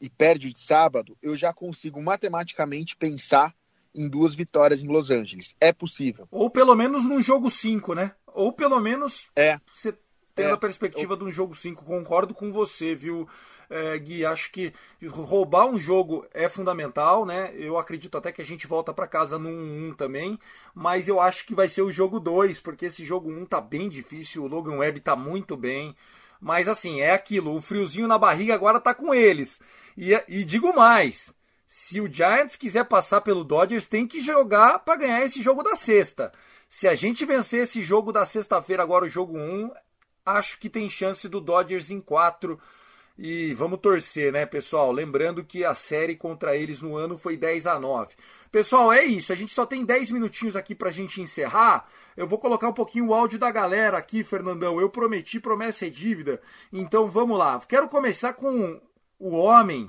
[0.00, 3.54] e perde de sábado, eu já consigo matematicamente pensar
[3.94, 5.56] em duas vitórias em Los Angeles.
[5.60, 6.26] É possível.
[6.30, 8.12] Ou pelo menos num jogo 5, né?
[8.26, 9.58] Ou pelo menos é.
[9.74, 9.94] você
[10.34, 10.52] tendo é.
[10.52, 11.84] a perspectiva de um jogo 5.
[11.84, 13.28] Concordo com você, viu,
[13.70, 14.26] é, Gui?
[14.26, 14.72] Acho que
[15.06, 17.52] roubar um jogo é fundamental, né?
[17.54, 20.38] Eu acredito até que a gente volta para casa no 1 um também,
[20.74, 23.60] mas eu acho que vai ser o jogo 2, porque esse jogo 1 um tá
[23.60, 25.94] bem difícil, o Logan Webb tá muito bem.
[26.44, 29.62] Mas assim, é aquilo, o friozinho na barriga agora tá com eles.
[29.96, 31.34] E, e digo mais:
[31.66, 35.74] se o Giants quiser passar pelo Dodgers, tem que jogar para ganhar esse jogo da
[35.74, 36.30] sexta.
[36.68, 39.70] Se a gente vencer esse jogo da sexta-feira, agora o jogo 1,
[40.26, 42.60] acho que tem chance do Dodgers em 4.
[43.16, 44.90] E vamos torcer, né, pessoal?
[44.90, 48.14] Lembrando que a série contra eles no ano foi 10 a 9.
[48.50, 49.32] Pessoal, é isso.
[49.32, 51.86] A gente só tem 10 minutinhos aqui pra gente encerrar.
[52.16, 54.80] Eu vou colocar um pouquinho o áudio da galera aqui, Fernandão.
[54.80, 56.40] Eu prometi, promessa é dívida.
[56.72, 57.60] Então vamos lá.
[57.68, 58.80] Quero começar com
[59.18, 59.88] o homem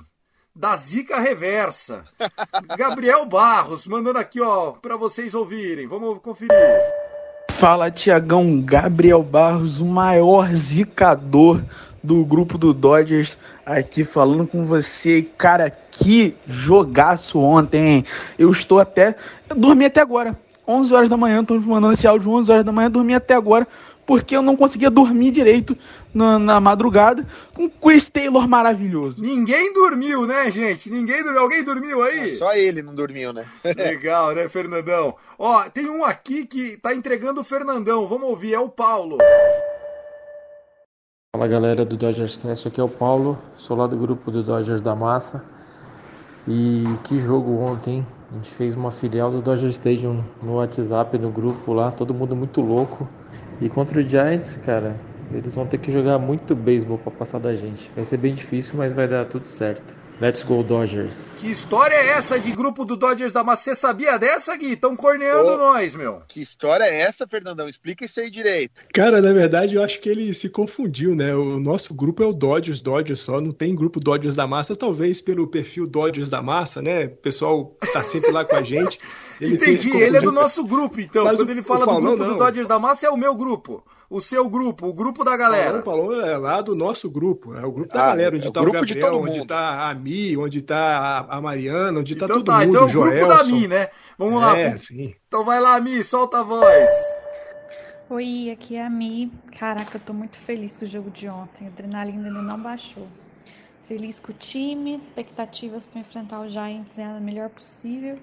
[0.54, 2.04] da zica reversa.
[2.78, 5.88] Gabriel Barros, mandando aqui, ó, para vocês ouvirem.
[5.88, 6.50] Vamos conferir.
[7.50, 11.64] Fala, Tiagão Gabriel Barros, o maior zicador
[12.06, 15.26] do grupo do Dodgers aqui falando com você.
[15.36, 18.04] Cara, que jogaço ontem, hein?
[18.38, 19.16] Eu estou até.
[19.50, 20.38] Eu dormi até agora.
[20.68, 23.68] 11 horas da manhã, estou mandando esse áudio 11 horas da manhã, dormi até agora,
[24.04, 25.76] porque eu não conseguia dormir direito
[26.12, 29.20] na, na madrugada com Chris Taylor maravilhoso.
[29.20, 30.90] Ninguém dormiu, né, gente?
[30.90, 31.40] Ninguém dormiu.
[31.40, 32.30] Alguém dormiu aí?
[32.30, 33.44] É, só ele não dormiu, né?
[33.76, 35.14] Legal, né, Fernandão?
[35.38, 38.08] Ó, tem um aqui que tá entregando o Fernandão.
[38.08, 39.18] Vamos ouvir, é o Paulo.
[41.36, 44.80] Fala galera do Dodgers Cast, aqui é o Paulo, sou lá do grupo do Dodgers
[44.80, 45.44] da Massa.
[46.48, 51.30] E que jogo ontem, a gente fez uma filial do Dodger Stadium no WhatsApp, no
[51.30, 53.06] grupo lá, todo mundo muito louco.
[53.60, 54.96] E contra o Giants, cara,
[55.32, 57.90] eles vão ter que jogar muito beisebol para passar da gente.
[57.94, 60.06] Vai ser bem difícil, mas vai dar tudo certo.
[60.18, 61.36] Let's go Dodgers.
[61.38, 63.64] Que história é essa de grupo do Dodgers da Massa?
[63.64, 64.72] Você sabia dessa, Gui?
[64.72, 66.22] Estão corneando Ô, nós, meu.
[66.26, 67.68] Que história é essa, Fernandão?
[67.68, 68.80] Explica isso aí direito.
[68.94, 71.34] Cara, na verdade, eu acho que ele se confundiu, né?
[71.34, 75.20] O nosso grupo é o Dodgers, Dodgers só, não tem grupo Dodgers da Massa, talvez
[75.20, 77.04] pelo perfil Dodgers da Massa, né?
[77.04, 78.98] O pessoal tá sempre lá com a gente.
[79.38, 81.24] Ele Entendi, ele é do nosso grupo, então.
[81.24, 82.32] Mas Quando o, ele fala do grupo não.
[82.32, 83.84] do Dodgers da Massa, é o meu grupo.
[84.08, 85.80] O seu grupo, o grupo da galera.
[85.80, 88.50] O Paulão é lá do nosso grupo, é o grupo da ah, galera, onde é
[88.50, 92.36] tá o, o Gabriel, onde tá a Mi, onde tá a Mariana, onde tá então
[92.36, 93.36] todo tá, mundo, então é o grupo Joelson.
[93.36, 93.88] da Mi, né?
[94.16, 94.56] Vamos lá.
[94.56, 95.14] É, sim.
[95.26, 96.88] Então vai lá, Mi, solta a voz.
[98.08, 99.32] Oi, aqui é a Mi.
[99.58, 101.64] Caraca, eu tô muito feliz com o jogo de ontem.
[101.64, 103.08] A adrenalina ainda não baixou.
[103.82, 108.18] Feliz com o time, expectativas para enfrentar o Giants é a melhor possível.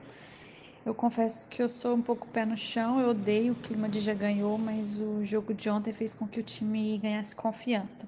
[0.86, 4.02] Eu confesso que eu sou um pouco pé no chão, eu odeio o clima de
[4.02, 8.06] já ganhou, mas o jogo de ontem fez com que o time ganhasse confiança.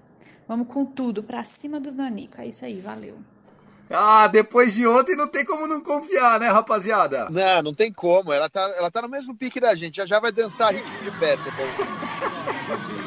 [0.48, 2.40] Vamos com tudo, pra cima dos Nanico.
[2.40, 3.18] É isso aí, valeu.
[3.90, 7.28] Ah, depois de ontem não tem como não confiar, né, rapaziada?
[7.30, 8.34] Não, não tem como.
[8.34, 9.98] Ela tá, ela tá no mesmo pique da gente.
[9.98, 11.50] Já já vai dançar ritmo de festa.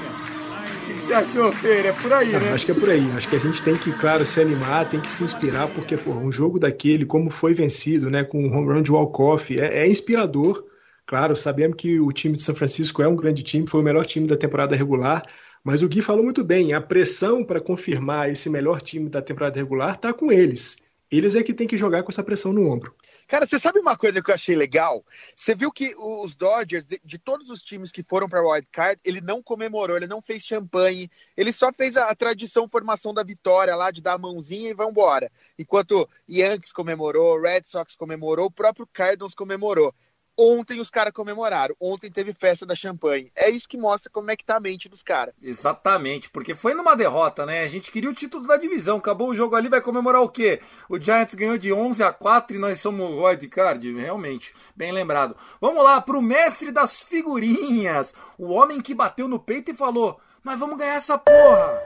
[0.99, 1.89] Que, você achou, Feira?
[1.89, 2.53] É por aí, Ah, né?
[2.53, 3.09] Acho que é por aí.
[3.17, 6.11] Acho que a gente tem que, claro, se animar, tem que se inspirar, porque, pô,
[6.11, 9.87] um jogo daquele, como foi vencido, né, com o home run de Walkoff, é, é
[9.89, 10.65] inspirador.
[11.07, 14.05] Claro, sabemos que o time de São Francisco é um grande time, foi o melhor
[14.05, 15.23] time da temporada regular,
[15.63, 19.59] mas o Gui falou muito bem, a pressão para confirmar esse melhor time da temporada
[19.59, 20.79] regular tá com eles.
[21.11, 22.93] Eles é que tem que jogar com essa pressão no ombro.
[23.29, 25.05] Cara, você sabe uma coisa que eu achei legal?
[25.37, 28.99] Você viu que os Dodgers, de, de todos os times que foram para Wild Card,
[29.05, 33.23] ele não comemorou, ele não fez champanhe, ele só fez a, a tradição formação da
[33.23, 35.31] vitória lá de dar a mãozinha e vai embora.
[35.59, 39.95] Enquanto Yankees comemorou, Red Sox comemorou, o próprio Cardinals comemorou.
[40.41, 43.33] Ontem os caras comemoraram, ontem teve festa da champanhe.
[43.35, 45.35] É isso que mostra como é que tá a mente dos caras.
[45.43, 47.65] Exatamente, porque foi numa derrota, né?
[47.65, 50.61] A gente queria o título da divisão, acabou o jogo ali, vai comemorar o quê?
[50.89, 55.37] O Giants ganhou de 11 a 4 e nós somos wild card, realmente, bem lembrado.
[55.61, 60.57] Vamos lá pro mestre das figurinhas, o homem que bateu no peito e falou: "Nós
[60.57, 61.83] vamos ganhar essa porra".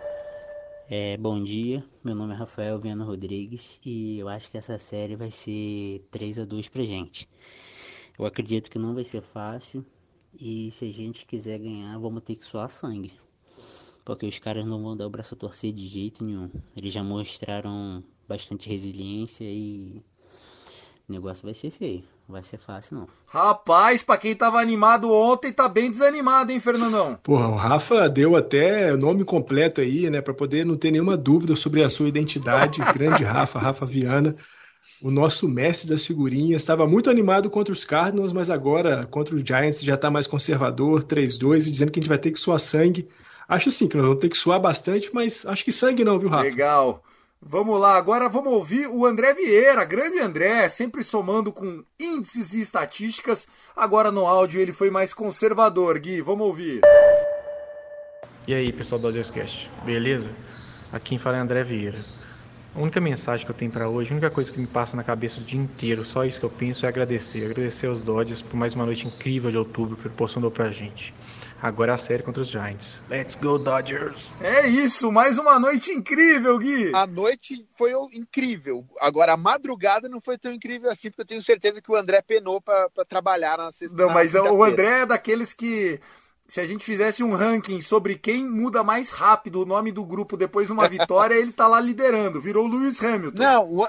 [0.90, 5.16] É, bom dia, meu nome é Rafael Viana Rodrigues e eu acho que essa série
[5.16, 7.26] vai ser 3 a 2 pra gente.
[8.18, 9.84] Eu acredito que não vai ser fácil
[10.38, 13.12] e se a gente quiser ganhar, vamos ter que suar sangue.
[14.04, 16.50] Porque os caras não vão dar o braço a torcer de jeito nenhum.
[16.76, 20.02] Eles já mostraram bastante resiliência e
[21.08, 22.02] o negócio vai ser feio.
[22.26, 23.08] Não vai ser fácil não.
[23.26, 27.18] Rapaz, pra quem tava animado ontem, tá bem desanimado, hein, Fernandão?
[27.22, 31.54] Porra, o Rafa deu até nome completo aí, né, para poder não ter nenhuma dúvida
[31.54, 32.80] sobre a sua identidade.
[32.94, 34.36] Grande Rafa, Rafa Viana,
[35.00, 36.62] o nosso mestre das figurinhas.
[36.62, 41.02] Estava muito animado contra os Cardinals, mas agora contra o Giants já tá mais conservador,
[41.04, 43.08] 3-2, e dizendo que a gente vai ter que suar sangue.
[43.48, 46.28] Acho sim que nós vamos ter que suar bastante, mas acho que sangue não, viu,
[46.28, 46.44] Rafa?
[46.44, 47.02] Legal.
[47.44, 52.60] Vamos lá, agora vamos ouvir o André Vieira, grande André, sempre somando com índices e
[52.60, 53.48] estatísticas.
[53.74, 55.98] Agora no áudio ele foi mais conservador.
[55.98, 56.82] Gui, vamos ouvir.
[58.46, 60.30] E aí, pessoal do Audioscast, beleza?
[60.92, 61.98] Aqui quem fala é André Vieira.
[62.74, 65.04] A única mensagem que eu tenho para hoje, a única coisa que me passa na
[65.04, 67.44] cabeça o dia inteiro, só isso que eu penso é agradecer.
[67.44, 71.14] Agradecer aos Dodgers por mais uma noite incrível de outubro que proporcionou pra gente.
[71.60, 73.00] Agora a série contra os Giants.
[73.10, 74.32] Let's go Dodgers!
[74.40, 76.92] É isso, mais uma noite incrível, Gui.
[76.94, 78.84] A noite foi incrível.
[79.00, 82.22] Agora, a madrugada não foi tão incrível assim, porque eu tenho certeza que o André
[82.22, 86.00] penou para trabalhar na sexta Não, mas o André é daqueles que
[86.52, 90.36] se a gente fizesse um ranking sobre quem muda mais rápido o nome do grupo
[90.36, 93.38] depois de uma vitória, ele tá lá liderando, virou Lewis Hamilton.
[93.38, 93.88] Não,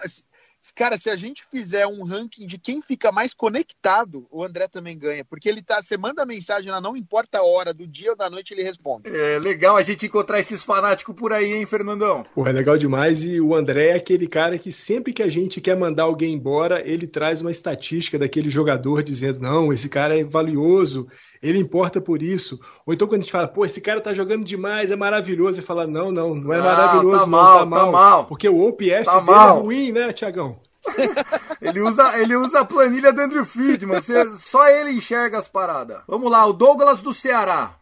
[0.72, 4.98] cara, se a gente fizer um ranking de quem fica mais conectado, o André também
[4.98, 8.12] ganha, porque ele tá, você manda a mensagem, ela não importa a hora, do dia
[8.12, 9.10] ou da noite ele responde.
[9.10, 12.26] É legal a gente encontrar esses fanáticos por aí, hein, Fernandão?
[12.34, 15.60] Pô, é legal demais e o André é aquele cara que sempre que a gente
[15.60, 20.24] quer mandar alguém embora, ele traz uma estatística daquele jogador dizendo, não, esse cara é
[20.24, 21.08] valioso,
[21.42, 22.60] ele importa por isso.
[22.86, 25.64] Ou então quando a gente fala, pô, esse cara tá jogando demais, é maravilhoso, e
[25.64, 27.86] fala, não, não, não é Ah, maravilhoso, tá não, mal, tá mal.
[27.86, 28.26] tá mal.
[28.26, 29.58] Porque o OPS Tá dele mal.
[29.58, 30.53] é ruim, né, Tiagão?
[31.62, 36.02] Ele usa, ele usa a planilha do Andrew Friedman, você- só ele enxerga as paradas.
[36.08, 37.74] Vamos lá, o Douglas do Ceará.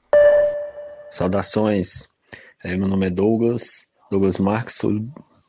[1.09, 2.07] Saudações,
[2.63, 4.93] É, meu nome é Douglas, Douglas Marques, sou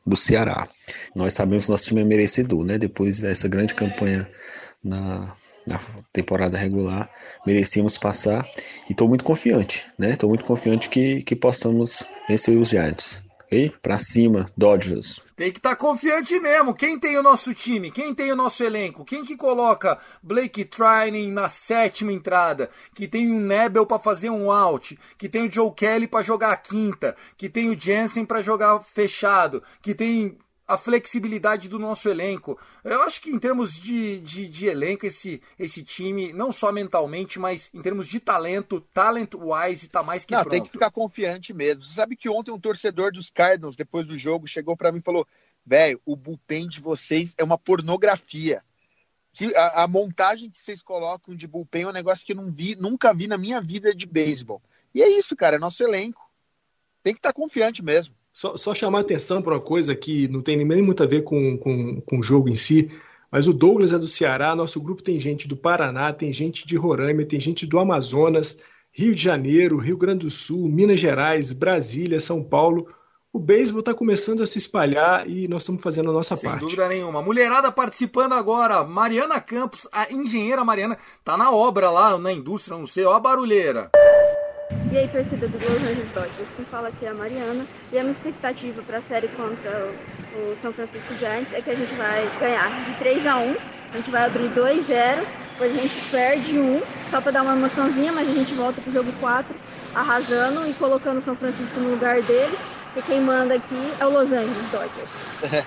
[0.05, 0.67] do Ceará.
[1.15, 2.77] Nós sabemos que nosso time é merecedor, né?
[2.79, 4.27] Depois dessa grande campanha
[4.83, 5.31] na,
[5.67, 5.79] na
[6.11, 7.07] temporada regular,
[7.45, 8.49] merecíamos passar
[8.89, 10.09] e estou muito confiante, né?
[10.13, 13.21] Estou muito confiante que, que possamos vencer os Giants.
[13.53, 13.73] Ok?
[13.81, 15.21] Pra cima, Dodgers.
[15.35, 16.73] Tem que estar tá confiante mesmo.
[16.73, 17.91] Quem tem o nosso time?
[17.91, 19.05] Quem tem o nosso elenco?
[19.05, 22.69] Quem que coloca Blake Trining na sétima entrada?
[22.95, 24.97] Que tem o Nebel para fazer um out?
[25.17, 27.15] Que tem o Joe Kelly para jogar a quinta?
[27.37, 29.61] Que tem o Jensen para jogar fechado?
[29.81, 30.37] Que tem
[30.73, 32.59] a flexibilidade do nosso elenco.
[32.83, 37.39] Eu acho que em termos de, de, de, elenco, esse, esse time, não só mentalmente,
[37.39, 40.51] mas em termos de talento, talent-wise, tá mais que não, pronto.
[40.51, 41.83] tem que ficar confiante mesmo.
[41.83, 45.03] Você sabe que ontem um torcedor dos Cardinals, depois do jogo, chegou para mim e
[45.03, 45.27] falou:
[45.65, 48.63] velho, o bullpen de vocês é uma pornografia.
[49.55, 52.75] A, a, montagem que vocês colocam de bullpen é um negócio que eu não vi,
[52.75, 54.61] nunca vi na minha vida de beisebol.
[54.93, 56.29] E é isso, cara, é nosso elenco.
[57.01, 58.15] Tem que estar tá confiante mesmo.
[58.33, 61.55] Só, só chamar atenção para uma coisa que não tem nem muito a ver com,
[61.55, 62.89] com, com o jogo em si,
[63.31, 66.75] mas o Douglas é do Ceará, nosso grupo tem gente do Paraná, tem gente de
[66.75, 68.57] Roraima, tem gente do Amazonas,
[68.91, 72.87] Rio de Janeiro, Rio Grande do Sul, Minas Gerais, Brasília, São Paulo.
[73.31, 76.59] O beisebol está começando a se espalhar e nós estamos fazendo a nossa Sem parte.
[76.59, 77.21] Sem dúvida nenhuma.
[77.21, 78.83] Mulherada participando agora.
[78.83, 83.19] Mariana Campos, a engenheira Mariana, tá na obra lá, na indústria, não sei, ó a
[83.19, 83.89] barulheira.
[84.93, 87.65] E aí, torcida do Los Angeles Dodgers, quem fala aqui é a Mariana.
[87.91, 89.89] E a minha expectativa para a série contra
[90.35, 93.55] o São Francisco Giants é que a gente vai ganhar de 3 a 1
[93.91, 96.79] a gente vai abrir 2-0, depois a gente perde um,
[97.09, 99.55] só para dar uma emoçãozinha, mas a gente volta pro jogo 4,
[99.95, 102.59] arrasando e colocando o São Francisco no lugar deles,
[102.93, 105.23] porque quem manda aqui é o Los Angeles Dodgers.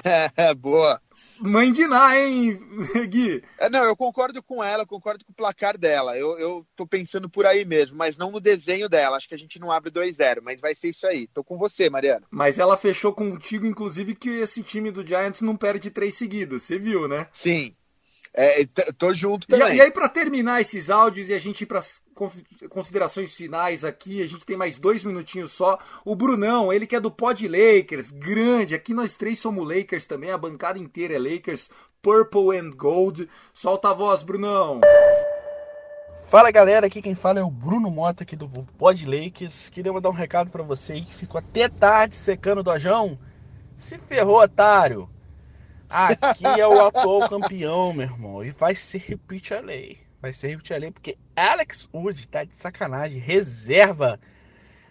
[0.59, 1.05] Boa!
[1.41, 2.59] Mãe de Ná, hein,
[3.09, 3.43] Gui?
[3.59, 6.16] É, não, eu concordo com ela, concordo com o placar dela.
[6.16, 9.16] Eu, eu tô pensando por aí mesmo, mas não no desenho dela.
[9.16, 11.26] Acho que a gente não abre 2-0, mas vai ser isso aí.
[11.26, 12.26] Tô com você, Mariana.
[12.30, 16.62] Mas ela fechou contigo, inclusive, que esse time do Giants não perde três seguidos.
[16.62, 17.26] Você viu, né?
[17.32, 17.74] Sim.
[18.34, 18.64] É,
[18.99, 19.74] tô junto também.
[19.74, 21.80] E, e aí, para terminar esses áudios e a gente ir para
[22.70, 25.78] considerações finais aqui, a gente tem mais dois minutinhos só.
[26.04, 28.74] O Brunão, ele que é do Pod Lakers, grande.
[28.74, 33.28] Aqui nós três somos Lakers também, a bancada inteira é Lakers, Purple and Gold.
[33.52, 34.80] Solta a voz, Brunão.
[36.28, 39.68] Fala galera, aqui quem fala é o Bruno Mota aqui do Pod Lakers.
[39.68, 43.18] Queria mandar um recado para você aí que ficou até tarde secando o dojão.
[43.76, 45.08] Se ferrou, otário.
[45.88, 48.44] Aqui é o atual campeão, meu irmão.
[48.44, 50.05] E vai ser repeat a lei.
[50.27, 53.20] Vai ser a lei porque Alex Wood tá de sacanagem.
[53.20, 54.18] Reserva.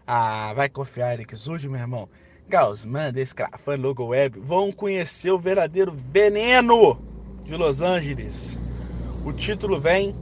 [0.07, 2.07] Ah, vai confiar, Alex Wood, meu irmão.
[2.47, 7.03] Gaussman, Descrafan, Logo Web vão conhecer o verdadeiro veneno
[7.43, 8.57] de Los Angeles.
[9.25, 10.15] O título vem,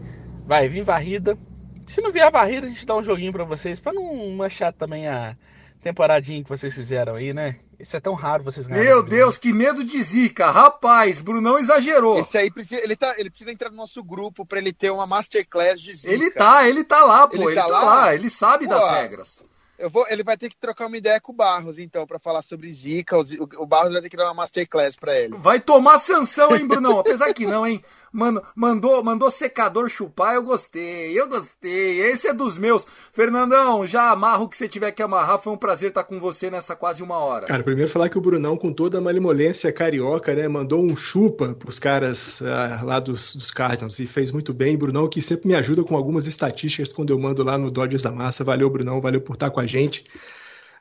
[0.47, 1.37] vai vir varrida.
[1.85, 4.73] Se não vier a varrida, a gente dá um joguinho para vocês, para não manchar
[4.73, 5.37] também a
[5.79, 7.57] temporadinha que vocês fizeram aí, né?
[7.83, 8.87] Isso é tão raro vocês ganharem.
[8.87, 10.49] Meu Deus, que medo de zica.
[10.49, 12.17] Rapaz, Brunão exagerou.
[12.17, 15.05] Esse aí precisa, ele, tá, ele precisa entrar no nosso grupo para ele ter uma
[15.05, 16.13] masterclass de zica.
[16.13, 17.35] Ele tá, ele tá lá, pô.
[17.35, 17.83] Ele, ele tá, tá lá?
[17.83, 18.15] lá?
[18.15, 19.43] ele sabe pô, das regras.
[19.77, 22.41] Eu vou, ele vai ter que trocar uma ideia com o Barros, então, para falar
[22.41, 23.17] sobre Zika.
[23.17, 23.23] O,
[23.57, 25.35] o, Barros vai ter que dar uma masterclass para ele.
[25.35, 26.99] Vai tomar sanção, hein, Brunão?
[26.99, 27.83] Apesar que não, hein?
[28.13, 31.99] Mano, mandou, mandou secador chupar, eu gostei, eu gostei.
[32.01, 32.85] Esse é dos meus.
[33.11, 35.39] Fernandão, já amarra o que você tiver que amarrar.
[35.39, 37.47] Foi um prazer estar com você nessa quase uma hora.
[37.47, 41.55] Cara, primeiro falar que o Brunão, com toda a malemolência carioca, né, mandou um chupa
[41.55, 44.77] pros caras uh, lá dos, dos Cardinals e fez muito bem.
[44.77, 48.11] Brunão, que sempre me ajuda com algumas estatísticas quando eu mando lá no Dodgers da
[48.11, 48.43] Massa.
[48.43, 50.03] Valeu, Brunão, valeu por estar com a gente.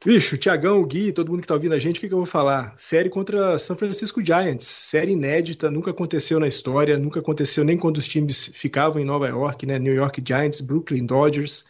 [0.04, 2.26] Bicho, Tiagão, Gui, todo mundo que tá ouvindo a gente, o que, que eu vou
[2.26, 2.74] falar?
[2.76, 4.66] Série contra São Francisco Giants.
[4.66, 9.28] Série inédita, nunca aconteceu na história, nunca aconteceu nem quando os times ficavam em Nova
[9.28, 9.78] York, né?
[9.78, 11.64] New York Giants, Brooklyn Dodgers.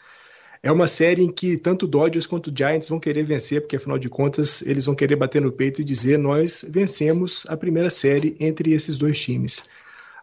[0.62, 4.08] É uma série em que tanto Dodgers quanto Giants vão querer vencer, porque afinal de
[4.08, 8.72] contas eles vão querer bater no peito e dizer: nós vencemos a primeira série entre
[8.72, 9.68] esses dois times.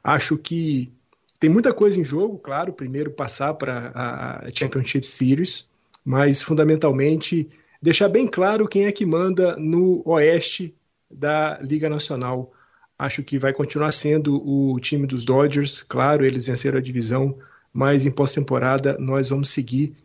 [0.04, 0.92] Acho que
[1.40, 2.74] tem muita coisa em jogo, claro.
[2.74, 5.68] Primeiro, passar para a Championship Series,
[6.04, 7.48] mas fundamentalmente
[7.82, 10.76] deixar bem claro quem é que manda no oeste
[11.10, 12.52] da Liga Nacional.
[12.98, 15.82] Acho que vai continuar sendo o time dos Dodgers.
[15.82, 17.38] Claro, eles venceram a divisão,
[17.74, 19.96] mas em pós-temporada nós vamos seguir.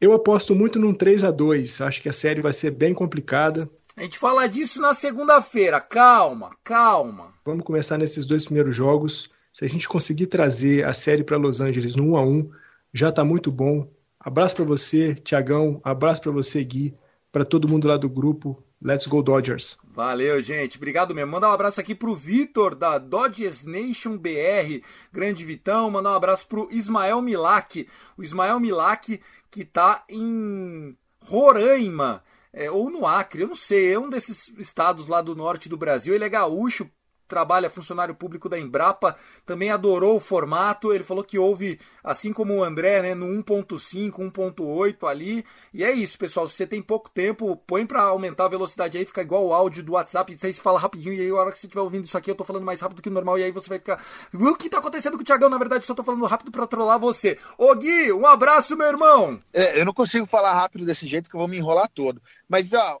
[0.00, 3.68] Eu aposto muito num 3 a 2 Acho que a série vai ser bem complicada.
[3.96, 5.80] A gente fala disso na segunda-feira.
[5.80, 7.32] Calma, calma.
[7.44, 9.30] Vamos começar nesses dois primeiros jogos.
[9.52, 12.50] Se a gente conseguir trazer a série para Los Angeles no 1 a 1
[12.92, 13.88] já está muito bom.
[14.20, 15.80] Abraço para você, Tiagão.
[15.82, 16.94] Abraço para você, Gui
[17.36, 18.64] para todo mundo lá do grupo.
[18.82, 19.76] Let's go Dodgers.
[19.84, 20.78] Valeu, gente.
[20.78, 21.32] Obrigado mesmo.
[21.32, 24.82] Mandar um abraço aqui pro Vitor da Dodgers Nation BR,
[25.12, 25.90] grande Vitão.
[25.90, 27.86] Mandar um abraço pro Ismael Milak.
[28.16, 29.20] O Ismael Milak
[29.50, 32.24] que tá em Roraima,
[32.54, 35.76] é, ou no Acre, eu não sei, é um desses estados lá do norte do
[35.76, 36.14] Brasil.
[36.14, 36.90] Ele é gaúcho,
[37.26, 40.92] trabalha funcionário público da Embrapa, também adorou o formato.
[40.92, 45.44] Ele falou que houve, assim como o André, né, no 1.5, 1.8 ali.
[45.72, 46.46] E é isso, pessoal.
[46.46, 49.82] Se você tem pouco tempo, põe para aumentar a velocidade aí, fica igual o áudio
[49.82, 50.32] do WhatsApp.
[50.34, 52.30] Isso aí se fala rapidinho e aí a hora que você estiver ouvindo isso aqui,
[52.30, 54.02] eu tô falando mais rápido que o normal e aí você vai ficar,
[54.32, 55.48] o que tá acontecendo com o Thiagão?
[55.48, 57.38] Na verdade, eu só tô falando rápido para trollar você.
[57.58, 59.40] Ô Gui, um abraço, meu irmão.
[59.52, 62.22] É, eu não consigo falar rápido desse jeito que eu vou me enrolar todo.
[62.48, 62.98] Mas ó,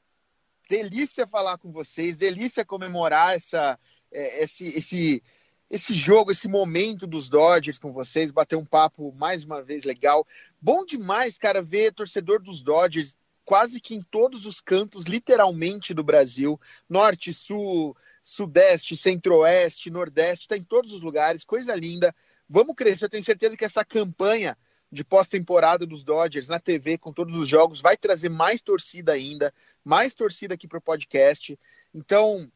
[0.68, 3.78] delícia falar com vocês, delícia comemorar essa,
[4.16, 5.22] esse, esse,
[5.70, 10.26] esse jogo, esse momento dos Dodgers com vocês, bater um papo mais uma vez legal.
[10.60, 16.02] Bom demais, cara, ver torcedor dos Dodgers quase que em todos os cantos, literalmente, do
[16.02, 16.60] Brasil.
[16.88, 22.14] Norte, sul, sudeste, centro-oeste, nordeste, está em todos os lugares, coisa linda.
[22.48, 24.56] Vamos crescer, eu tenho certeza que essa campanha
[24.90, 29.52] de pós-temporada dos Dodgers na TV com todos os jogos vai trazer mais torcida ainda,
[29.84, 31.58] mais torcida aqui para o podcast.
[31.94, 32.50] Então,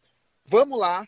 [0.44, 1.06] vamos lá.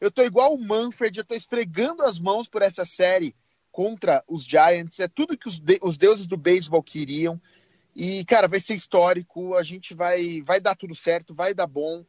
[0.00, 3.34] Eu tô igual o Manfred, eu tô esfregando as mãos por essa série
[3.72, 5.00] contra os Giants.
[5.00, 7.40] É tudo que os, de os deuses do beisebol queriam.
[7.94, 9.54] E, cara, vai ser histórico.
[9.56, 12.04] A gente vai, vai dar tudo certo, vai dar bom.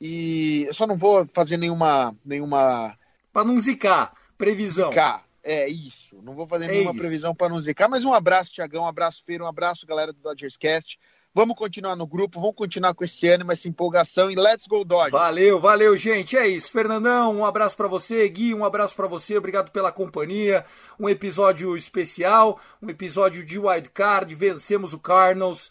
[0.00, 2.16] E eu só não vou fazer nenhuma.
[2.24, 2.98] nenhuma...
[3.32, 4.14] Para não zicar.
[4.38, 4.88] Previsão.
[4.90, 5.26] Zicar.
[5.42, 6.20] É isso.
[6.22, 6.98] Não vou fazer é nenhuma isso.
[6.98, 10.18] previsão para não zicar, mas um abraço, Tiagão, um abraço, Feira, um abraço, galera do
[10.18, 10.98] Dodgers Cast.
[11.36, 15.10] Vamos continuar no grupo, vamos continuar com esse ano, essa empolgação e let's go Dodgers.
[15.10, 16.34] Valeu, valeu, gente.
[16.34, 16.72] É isso.
[16.72, 19.36] Fernandão, um abraço para você, Gui, um abraço para você.
[19.36, 20.64] Obrigado pela companhia.
[20.98, 24.34] Um episódio especial, um episódio de wild card.
[24.34, 25.68] Vencemos o Cardinals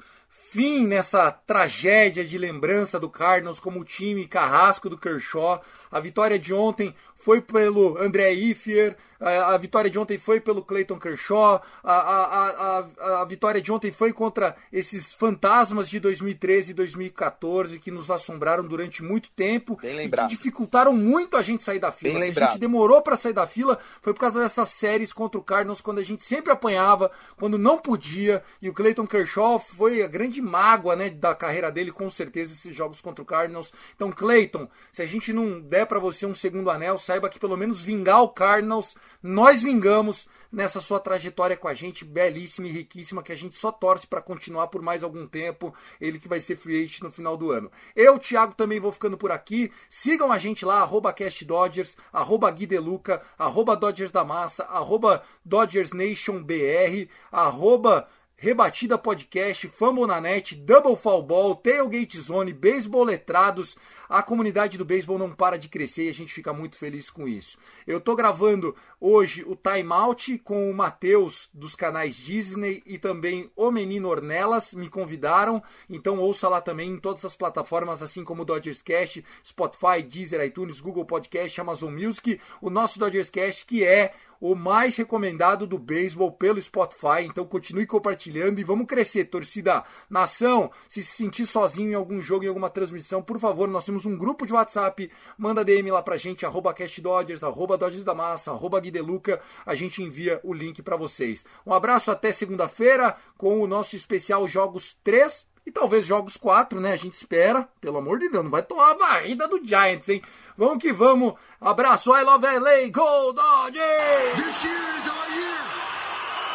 [0.56, 5.62] fim nessa tragédia de lembrança do Cardinals como time carrasco do Kershaw.
[5.92, 8.96] A vitória de ontem foi pelo André Iffer,
[9.26, 13.92] a, vitória de ontem foi pelo Clayton Kershaw, a, a, a, a, vitória de ontem
[13.92, 20.10] foi contra esses fantasmas de 2013 e 2014 que nos assombraram durante muito tempo e
[20.10, 22.20] que dificultaram muito a gente sair da fila.
[22.20, 25.44] Bem a gente demorou para sair da fila, foi por causa dessas séries contra o
[25.44, 30.08] Cardinals, quando a gente sempre apanhava, quando não podia, e o Clayton Kershaw foi a
[30.08, 33.74] grande mágoa né, da carreira dele, com certeza, esses jogos contra o Cardinals.
[33.96, 37.58] Então, Clayton, se a gente não der para você um segundo anel, saiba que pelo
[37.58, 43.22] menos vingar o Cardinals nós vingamos nessa sua trajetória com a gente, belíssima e riquíssima,
[43.22, 45.74] que a gente só torce para continuar por mais algum tempo.
[46.00, 47.70] Ele que vai ser free agent no final do ano.
[47.96, 49.72] Eu, Thiago, também vou ficando por aqui.
[49.90, 56.42] Sigam a gente lá, arroba CastDodgers, arroba Guideluca, arroba Dodgers da Massa, arroba Dodgers Nation
[56.42, 58.08] BR, arroba
[58.38, 63.78] Rebatida Podcast, Fumble na Net, Double Fall Ball, Tailgate Zone, Beisebol Letrados.
[64.10, 67.28] A comunidade do beisebol não para de crescer e a gente fica muito feliz com
[67.28, 67.58] isso.
[67.88, 73.50] Eu tô gravando hoje o Time Out com o Matheus dos canais Disney e também
[73.56, 78.42] o Menino Ornelas me convidaram, então ouça lá também em todas as plataformas, assim como
[78.42, 83.84] o Dodgers Cast, Spotify, Deezer, iTunes, Google Podcast, Amazon Music, o nosso Dodgers Cast que
[83.84, 84.14] é
[84.52, 87.24] o mais recomendado do beisebol pelo Spotify.
[87.26, 89.84] Então continue compartilhando e vamos crescer, torcida.
[90.10, 94.06] Nação, se se sentir sozinho em algum jogo, em alguma transmissão, por favor, nós temos
[94.06, 98.52] um grupo de WhatsApp, manda DM lá pra gente, arroba CastDodgers, arroba Dodgers da Massa,
[98.52, 101.44] arroba Guideluca, a gente envia o link para vocês.
[101.66, 106.94] Um abraço até segunda-feira com o nosso especial Jogos 3 e talvez jogos 4, né?
[106.94, 107.68] A gente espera.
[107.82, 110.22] Pelo amor de Deus, não vai tomar a varrida do Giants, hein?
[110.58, 111.34] Vamos que vamos.
[111.60, 114.36] Abraço, I love LA, Go Dodgers!
[114.36, 115.56] This year is our year.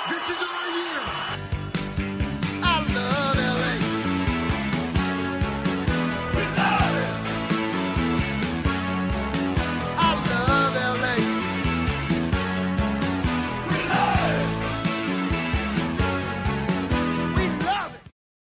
[0.08, 0.49] This is